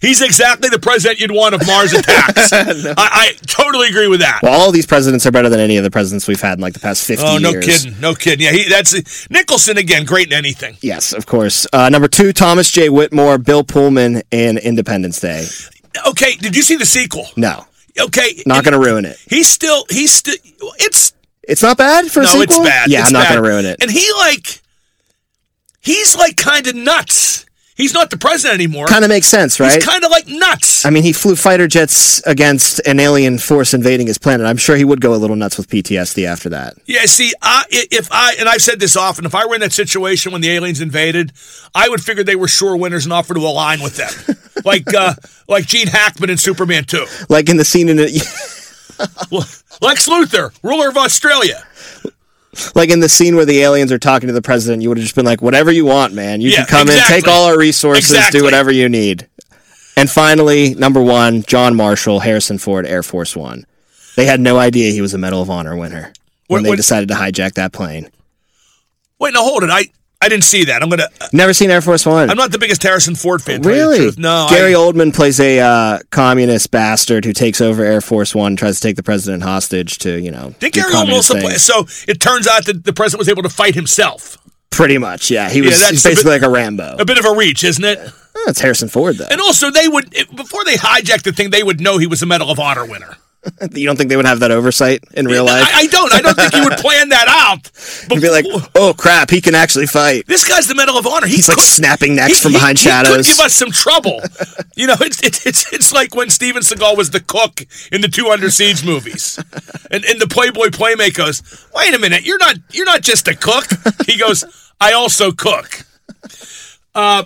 he's 0.00 0.20
exactly 0.22 0.68
the 0.68 0.78
president 0.78 1.20
you'd 1.20 1.30
want 1.32 1.54
if 1.54 1.66
Mars 1.66 1.92
attacks. 1.92 2.52
I, 2.52 2.94
I 2.96 3.32
totally 3.46 3.88
agree 3.88 4.08
with 4.08 4.20
that. 4.20 4.40
Well, 4.42 4.52
all 4.60 4.70
these 4.72 4.86
presidents 4.86 5.26
are 5.26 5.30
better 5.32 5.48
than 5.48 5.60
any 5.60 5.76
of 5.76 5.84
the 5.84 5.90
presidents 5.90 6.28
we've 6.28 6.40
had 6.40 6.54
in 6.58 6.60
like 6.60 6.74
the 6.74 6.80
past 6.80 7.06
50 7.06 7.24
Oh, 7.26 7.38
no 7.38 7.50
years. 7.50 7.64
kidding, 7.66 8.00
no 8.00 8.14
kidding. 8.14 8.44
Yeah, 8.44 8.52
he, 8.52 8.68
that's 8.68 9.28
Nicholson 9.30 9.78
again. 9.78 10.04
Great 10.04 10.28
in 10.28 10.32
anything. 10.34 10.76
Yes, 10.80 11.12
of 11.12 11.26
course. 11.26 11.66
Uh, 11.72 11.88
number 11.88 12.08
two, 12.08 12.32
Thomas 12.32 12.70
J. 12.70 12.88
Whitmore, 12.88 13.38
Bill 13.38 13.64
Pullman, 13.64 14.22
and 14.32 14.58
Independence 14.58 15.20
Day. 15.20 15.46
Okay, 16.08 16.34
did 16.36 16.56
you 16.56 16.62
see 16.62 16.76
the 16.76 16.86
sequel? 16.86 17.26
No, 17.36 17.64
Okay, 18.00 18.42
not 18.46 18.64
going 18.64 18.72
to 18.72 18.84
ruin 18.84 19.04
it. 19.04 19.16
He's 19.28 19.48
still 19.48 19.84
he's 19.88 20.12
still 20.12 20.34
it's 20.78 21.12
It's 21.44 21.62
not 21.62 21.76
bad 21.78 22.10
for 22.10 22.20
a 22.20 22.24
no, 22.24 22.28
sequel. 22.30 22.42
it's 22.42 22.58
bad. 22.58 22.88
Yeah, 22.90 23.00
It's 23.00 23.08
I'm 23.08 23.12
not 23.12 23.22
bad. 23.28 23.34
going 23.34 23.42
to 23.44 23.48
ruin 23.50 23.66
it. 23.66 23.76
And 23.82 23.90
he 23.90 24.10
like, 24.18 24.60
he's 25.80 26.16
like 26.16 26.36
kind 26.36 26.66
of 26.66 26.74
nuts. 26.74 27.46
He's 27.76 27.92
not 27.92 28.08
the 28.10 28.16
president 28.16 28.54
anymore. 28.60 28.86
Kind 28.86 29.04
of 29.04 29.08
makes 29.08 29.26
sense, 29.26 29.58
right? 29.58 29.72
He's 29.74 29.84
kind 29.84 30.04
of 30.04 30.10
like 30.12 30.28
nuts. 30.28 30.86
I 30.86 30.90
mean, 30.90 31.02
he 31.02 31.12
flew 31.12 31.34
fighter 31.34 31.66
jets 31.66 32.24
against 32.24 32.78
an 32.86 33.00
alien 33.00 33.36
force 33.36 33.74
invading 33.74 34.06
his 34.06 34.16
planet. 34.16 34.46
I'm 34.46 34.56
sure 34.56 34.76
he 34.76 34.84
would 34.84 35.00
go 35.00 35.12
a 35.12 35.16
little 35.18 35.34
nuts 35.34 35.56
with 35.56 35.68
PTSD 35.68 36.24
after 36.24 36.48
that. 36.50 36.74
Yeah, 36.86 37.00
see, 37.06 37.32
I, 37.42 37.64
if 37.70 38.08
I 38.12 38.34
and 38.38 38.48
I've 38.48 38.62
said 38.62 38.78
this 38.78 38.96
often, 38.96 39.24
if 39.26 39.34
I 39.34 39.44
were 39.46 39.56
in 39.56 39.60
that 39.60 39.72
situation 39.72 40.30
when 40.30 40.40
the 40.40 40.50
aliens 40.50 40.80
invaded, 40.80 41.32
I 41.74 41.88
would 41.88 42.00
figure 42.00 42.22
they 42.22 42.36
were 42.36 42.46
sure 42.46 42.76
winners 42.76 43.06
and 43.06 43.12
offer 43.12 43.34
to 43.34 43.40
align 43.40 43.82
with 43.82 43.96
them, 43.96 44.36
like 44.64 44.92
uh, 44.94 45.14
like 45.48 45.66
Gene 45.66 45.86
Hackman 45.88 46.30
in 46.30 46.36
Superman 46.38 46.84
Two, 46.84 47.06
Like 47.28 47.48
in 47.48 47.56
the 47.56 47.64
scene 47.64 47.88
in 47.88 47.98
it, 47.98 48.12
Lex 49.80 50.08
Luthor, 50.08 50.52
ruler 50.62 50.88
of 50.88 50.96
Australia. 50.96 51.62
like 52.74 52.90
in 52.90 53.00
the 53.00 53.08
scene 53.08 53.34
where 53.36 53.44
the 53.44 53.60
aliens 53.60 53.90
are 53.92 53.98
talking 53.98 54.26
to 54.28 54.32
the 54.32 54.42
president, 54.42 54.82
you 54.82 54.88
would 54.88 54.98
have 54.98 55.04
just 55.04 55.16
been 55.16 55.24
like, 55.26 55.42
"Whatever 55.42 55.72
you 55.72 55.84
want, 55.84 56.12
man. 56.14 56.40
You 56.40 56.50
Yeah, 56.50 56.58
can 56.58 56.66
come 56.66 56.88
exactly. 56.88 57.16
in, 57.16 57.22
take 57.22 57.28
all 57.28 57.46
our 57.46 57.58
resources, 57.58 58.10
Exactly. 58.10 58.40
do 58.40 58.44
whatever 58.44 58.70
you 58.70 58.88
need." 58.88 59.28
And 59.96 60.10
finally, 60.10 60.74
number 60.74 61.00
one, 61.02 61.42
John 61.42 61.76
Marshall, 61.76 62.20
Harrison 62.20 62.58
Ford, 62.58 62.86
Air 62.86 63.02
Force 63.02 63.36
One. 63.36 63.64
They 64.16 64.26
had 64.26 64.40
no 64.40 64.58
idea 64.58 64.92
he 64.92 65.00
was 65.00 65.14
a 65.14 65.18
Medal 65.18 65.42
of 65.42 65.50
Honor 65.50 65.76
winner 65.76 66.12
when 66.46 66.62
they 66.62 66.76
decided 66.76 67.08
to 67.08 67.14
hijack 67.14 67.54
that 67.54 67.72
plane. 67.72 68.08
Wait, 69.18 69.34
no, 69.34 69.42
hold 69.42 69.64
it. 69.64 69.70
I 69.70 69.86
I 70.24 70.28
didn't 70.28 70.44
see 70.44 70.64
that. 70.64 70.82
I'm 70.82 70.88
gonna. 70.88 71.08
Never 71.32 71.52
seen 71.52 71.70
Air 71.70 71.80
Force 71.82 72.06
One. 72.06 72.30
I'm 72.30 72.36
not 72.36 72.50
the 72.50 72.58
biggest 72.58 72.82
Harrison 72.82 73.14
Ford 73.14 73.42
fan. 73.42 73.60
to 73.62 73.68
tell 73.68 73.72
you 73.76 73.82
the 73.82 73.88
Really? 73.90 73.98
truth. 73.98 74.18
No. 74.18 74.46
Gary 74.48 74.74
I, 74.74 74.78
Oldman 74.78 75.14
plays 75.14 75.38
a 75.38 75.60
uh, 75.60 75.98
communist 76.10 76.70
bastard 76.70 77.24
who 77.24 77.32
takes 77.32 77.60
over 77.60 77.84
Air 77.84 78.00
Force 78.00 78.34
One, 78.34 78.56
tries 78.56 78.76
to 78.76 78.80
take 78.80 78.96
the 78.96 79.02
president 79.02 79.42
hostage 79.42 79.98
to, 79.98 80.18
you 80.18 80.30
know, 80.30 80.54
Did 80.60 80.72
Gary 80.72 80.92
Oldman 80.92 81.12
also 81.12 81.34
play? 81.38 81.54
So 81.56 81.86
it 82.08 82.20
turns 82.20 82.46
out 82.48 82.64
that 82.66 82.84
the 82.84 82.92
president 82.92 83.18
was 83.18 83.28
able 83.28 83.42
to 83.42 83.48
fight 83.50 83.74
himself. 83.74 84.38
Pretty 84.70 84.98
much, 84.98 85.30
yeah. 85.30 85.48
He 85.50 85.60
was 85.60 85.78
that's 85.78 85.90
he's 85.90 86.04
a 86.04 86.08
bit- 86.08 86.14
basically 86.16 86.32
like 86.32 86.42
a 86.42 86.50
Rambo. 86.50 86.96
A 86.98 87.04
bit 87.04 87.18
of 87.18 87.24
a 87.26 87.34
reach, 87.36 87.62
isn't 87.62 87.84
it? 87.84 87.98
Oh, 88.02 88.42
That's 88.46 88.60
Harrison 88.60 88.88
Ford, 88.88 89.16
though. 89.16 89.28
And 89.30 89.40
also, 89.40 89.70
they 89.70 89.86
would 89.86 90.10
before 90.34 90.64
they 90.64 90.74
hijacked 90.74 91.22
the 91.22 91.32
thing, 91.32 91.50
they 91.50 91.62
would 91.62 91.80
know 91.80 91.98
he 91.98 92.06
was 92.08 92.22
a 92.22 92.26
Medal 92.26 92.50
of 92.50 92.58
Honor 92.58 92.84
winner. 92.84 93.16
You 93.74 93.86
don't 93.86 93.96
think 93.96 94.08
they 94.10 94.16
would 94.16 94.24
have 94.26 94.40
that 94.40 94.50
oversight 94.50 95.02
in 95.14 95.26
real 95.26 95.44
life? 95.44 95.64
I, 95.66 95.80
I 95.82 95.86
don't. 95.86 96.12
I 96.12 96.20
don't 96.20 96.34
think 96.34 96.54
he 96.54 96.60
would 96.62 96.78
plan 96.78 97.10
that 97.10 97.28
out. 97.28 97.70
You'd 98.10 98.22
be 98.22 98.30
like, 98.30 98.46
oh 98.74 98.94
crap, 98.96 99.30
he 99.30 99.40
can 99.40 99.54
actually 99.54 99.86
fight. 99.86 100.26
This 100.26 100.46
guy's 100.48 100.66
the 100.66 100.74
Medal 100.74 100.96
of 100.96 101.06
Honor. 101.06 101.26
He 101.26 101.36
He's 101.36 101.48
like 101.48 101.58
snapping 101.60 102.14
necks 102.16 102.38
he- 102.38 102.42
from 102.42 102.52
behind 102.52 102.78
he 102.78 102.84
shadows. 102.84 103.16
could 103.16 103.26
give 103.26 103.40
us 103.40 103.54
some 103.54 103.70
trouble. 103.70 104.20
you 104.76 104.86
know, 104.86 104.96
it's, 105.00 105.22
it's 105.22 105.46
it's 105.46 105.72
it's 105.72 105.92
like 105.92 106.14
when 106.14 106.30
Steven 106.30 106.62
Seagal 106.62 106.96
was 106.96 107.10
the 107.10 107.20
cook 107.20 107.62
in 107.92 108.00
the 108.00 108.08
two 108.08 108.28
Under 108.28 108.50
Siege 108.50 108.84
movies, 108.84 109.38
and 109.90 110.04
and 110.04 110.20
the 110.20 110.26
Playboy 110.28 110.70
Playmate 110.70 111.14
goes, 111.14 111.42
"Wait 111.74 111.92
a 111.94 111.98
minute, 111.98 112.24
you're 112.24 112.38
not 112.38 112.56
you're 112.72 112.86
not 112.86 113.02
just 113.02 113.28
a 113.28 113.34
cook." 113.36 113.66
He 114.06 114.18
goes, 114.18 114.44
"I 114.80 114.92
also 114.92 115.32
cook." 115.32 115.84
Uh, 116.94 117.24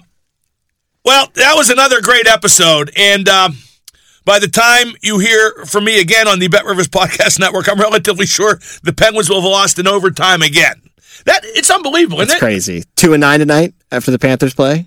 well, 1.05 1.29
that 1.35 1.55
was 1.57 1.71
another 1.71 2.01
great 2.01 2.27
episode, 2.27 2.91
and. 2.97 3.29
Um, 3.29 3.57
by 4.29 4.39
the 4.39 4.47
time 4.47 4.93
you 5.01 5.19
hear 5.19 5.65
from 5.65 5.87
me 5.87 6.03
again 6.03 6.29
on 6.29 6.39
the 6.39 6.49
Bet 6.49 6.67
Rivers 6.67 6.87
Podcast 6.87 7.41
Network, 7.41 7.67
I'm 7.67 7.81
relatively 7.81 8.27
sure 8.27 8.61
the 8.83 8.93
Penguins 8.93 9.31
will 9.31 9.41
have 9.41 9.51
lost 9.51 9.79
in 9.79 9.87
overtime 9.89 10.43
again. 10.43 10.75
That 11.25 11.41
it's 11.45 11.71
unbelievable, 11.71 12.21
isn't 12.21 12.33
it? 12.33 12.35
It's 12.35 12.39
crazy. 12.41 12.85
Two 12.95 13.15
and 13.15 13.23
nine 13.23 13.39
tonight 13.41 13.73
after 13.91 14.11
the 14.11 14.19
Panthers 14.19 14.53
play. 14.53 14.85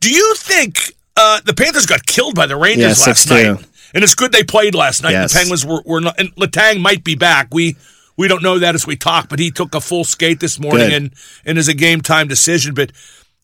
Do 0.00 0.10
you 0.10 0.34
think 0.36 0.94
uh, 1.18 1.40
the 1.44 1.52
Panthers 1.52 1.84
got 1.84 2.06
killed 2.06 2.34
by 2.34 2.46
the 2.46 2.56
Rangers 2.56 2.98
Yeah, 2.98 3.06
last 3.08 3.28
6-2. 3.28 3.54
night? 3.56 3.66
And 3.94 4.02
it's 4.02 4.14
good 4.14 4.32
they 4.32 4.42
played 4.42 4.74
last 4.74 5.02
night. 5.02 5.10
Yes. 5.12 5.34
The 5.34 5.38
Penguins 5.40 5.66
were, 5.66 5.82
were 5.84 6.00
not, 6.00 6.18
and 6.18 6.34
Letang 6.36 6.80
might 6.80 7.04
be 7.04 7.14
back. 7.14 7.48
We 7.52 7.76
we 8.16 8.26
don't 8.26 8.42
know 8.42 8.58
that 8.58 8.74
as 8.74 8.86
we 8.86 8.96
talk, 8.96 9.28
but 9.28 9.38
he 9.38 9.50
took 9.50 9.74
a 9.74 9.82
full 9.82 10.04
skate 10.04 10.40
this 10.40 10.58
morning 10.58 10.88
Good. 10.88 10.92
and 10.94 11.14
and 11.44 11.58
is 11.58 11.68
a 11.68 11.74
game 11.74 12.00
time 12.00 12.26
decision. 12.26 12.72
But 12.72 12.92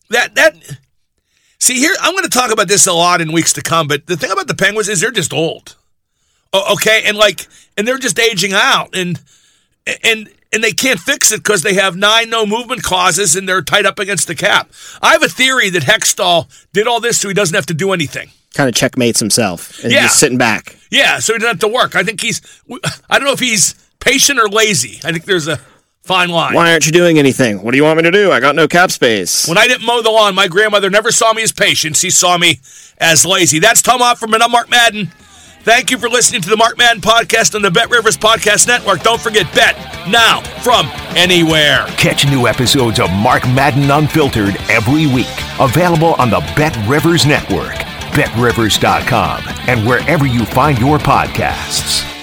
that 0.09 0.33
that 0.33 0.55
see 1.69 1.79
here, 1.79 1.93
I'm 2.01 2.13
going 2.13 2.23
to 2.23 2.29
talk 2.29 2.51
about 2.51 2.67
this 2.67 2.87
a 2.87 2.93
lot 2.93 3.21
in 3.21 3.31
weeks 3.31 3.53
to 3.53 3.61
come. 3.61 3.87
But 3.87 4.07
the 4.07 4.17
thing 4.17 4.31
about 4.31 4.47
the 4.47 4.55
Penguins 4.55 4.89
is 4.89 5.01
they're 5.01 5.11
just 5.11 5.33
old. 5.33 5.75
Okay, 6.53 7.03
and 7.05 7.15
like 7.15 7.47
and 7.77 7.87
they're 7.87 7.99
just 7.99 8.17
aging 8.19 8.53
out, 8.53 8.95
and 8.95 9.21
and 10.03 10.29
and 10.51 10.63
they 10.63 10.71
can't 10.71 10.99
fix 10.99 11.31
it 11.31 11.43
because 11.43 11.61
they 11.61 11.75
have 11.75 11.95
nine 11.95 12.29
no 12.31 12.43
movement 12.45 12.81
clauses 12.81 13.35
and 13.35 13.47
they're 13.47 13.61
tied 13.61 13.85
up 13.85 13.99
against 13.99 14.27
the 14.27 14.33
cap. 14.33 14.71
I 14.99 15.11
have 15.11 15.21
a 15.21 15.29
theory 15.29 15.69
that 15.69 15.83
Hextall 15.83 16.47
did 16.73 16.87
all 16.87 16.99
this 16.99 17.19
so 17.21 17.27
he 17.27 17.35
doesn't 17.35 17.53
have 17.53 17.67
to 17.67 17.75
do 17.75 17.91
anything. 17.93 18.31
Kind 18.55 18.67
of 18.67 18.73
checkmates 18.73 19.19
himself 19.19 19.83
and 19.83 19.93
Yeah. 19.93 20.01
just 20.03 20.17
sitting 20.17 20.39
back. 20.39 20.75
Yeah, 20.89 21.19
so 21.19 21.33
he 21.33 21.39
doesn't 21.39 21.61
have 21.61 21.69
to 21.69 21.73
work. 21.75 21.95
I 21.95 22.01
think 22.03 22.19
he's. 22.19 22.41
I 23.11 23.19
don't 23.19 23.25
know 23.25 23.33
if 23.33 23.39
he's 23.39 23.75
patient 23.99 24.39
or 24.39 24.49
lazy. 24.49 24.99
I 25.03 25.11
think 25.11 25.25
there's 25.25 25.47
a 25.47 25.59
fine 26.09 26.29
line. 26.29 26.55
Why 26.55 26.71
aren't 26.71 26.87
you 26.87 26.91
doing 26.91 27.19
anything? 27.19 27.61
What 27.61 27.69
do 27.69 27.77
you 27.77 27.83
want 27.83 27.97
me 27.97 28.03
to 28.03 28.09
do? 28.09 28.31
I 28.31 28.39
got 28.39 28.55
no 28.55 28.67
cap 28.67 28.89
space. 28.89 29.47
When 29.47 29.59
I 29.59 29.67
didn't 29.67 29.85
mow 29.85 30.01
the 30.01 30.09
lawn, 30.09 30.33
my 30.33 30.47
grandmother 30.47 30.89
never 30.89 31.11
saw 31.11 31.33
me 31.33 31.43
as 31.43 31.51
patient. 31.51 31.95
She 31.95 32.09
saw 32.09 32.35
me 32.35 32.59
as 32.97 33.27
lazy. 33.27 33.59
That's 33.59 33.83
Tom 33.83 34.01
Opferman. 34.01 34.41
I'm 34.41 34.49
Mark 34.49 34.71
Madden. 34.71 35.11
Thank 35.61 35.91
you 35.91 35.99
for 35.99 36.09
listening 36.09 36.41
to 36.41 36.49
the 36.49 36.57
Mark 36.57 36.79
Madden 36.79 36.99
podcast 36.99 37.53
on 37.53 37.61
the 37.61 37.69
Bet 37.69 37.91
Rivers 37.91 38.17
Podcast 38.17 38.65
Network. 38.65 39.03
Don't 39.03 39.21
forget, 39.21 39.53
bet 39.53 39.75
now 40.09 40.41
from 40.63 40.87
anywhere. 41.15 41.85
Catch 41.97 42.25
new 42.25 42.47
episodes 42.47 42.99
of 42.99 43.11
Mark 43.11 43.43
Madden 43.49 43.91
Unfiltered 43.91 44.55
every 44.67 45.05
week. 45.05 45.27
Available 45.59 46.15
on 46.15 46.31
the 46.31 46.39
Bet 46.55 46.75
Rivers 46.87 47.27
Network, 47.27 47.75
betrivers.com, 48.15 49.43
and 49.67 49.85
wherever 49.85 50.25
you 50.25 50.43
find 50.43 50.79
your 50.79 50.97
podcasts. 50.97 52.18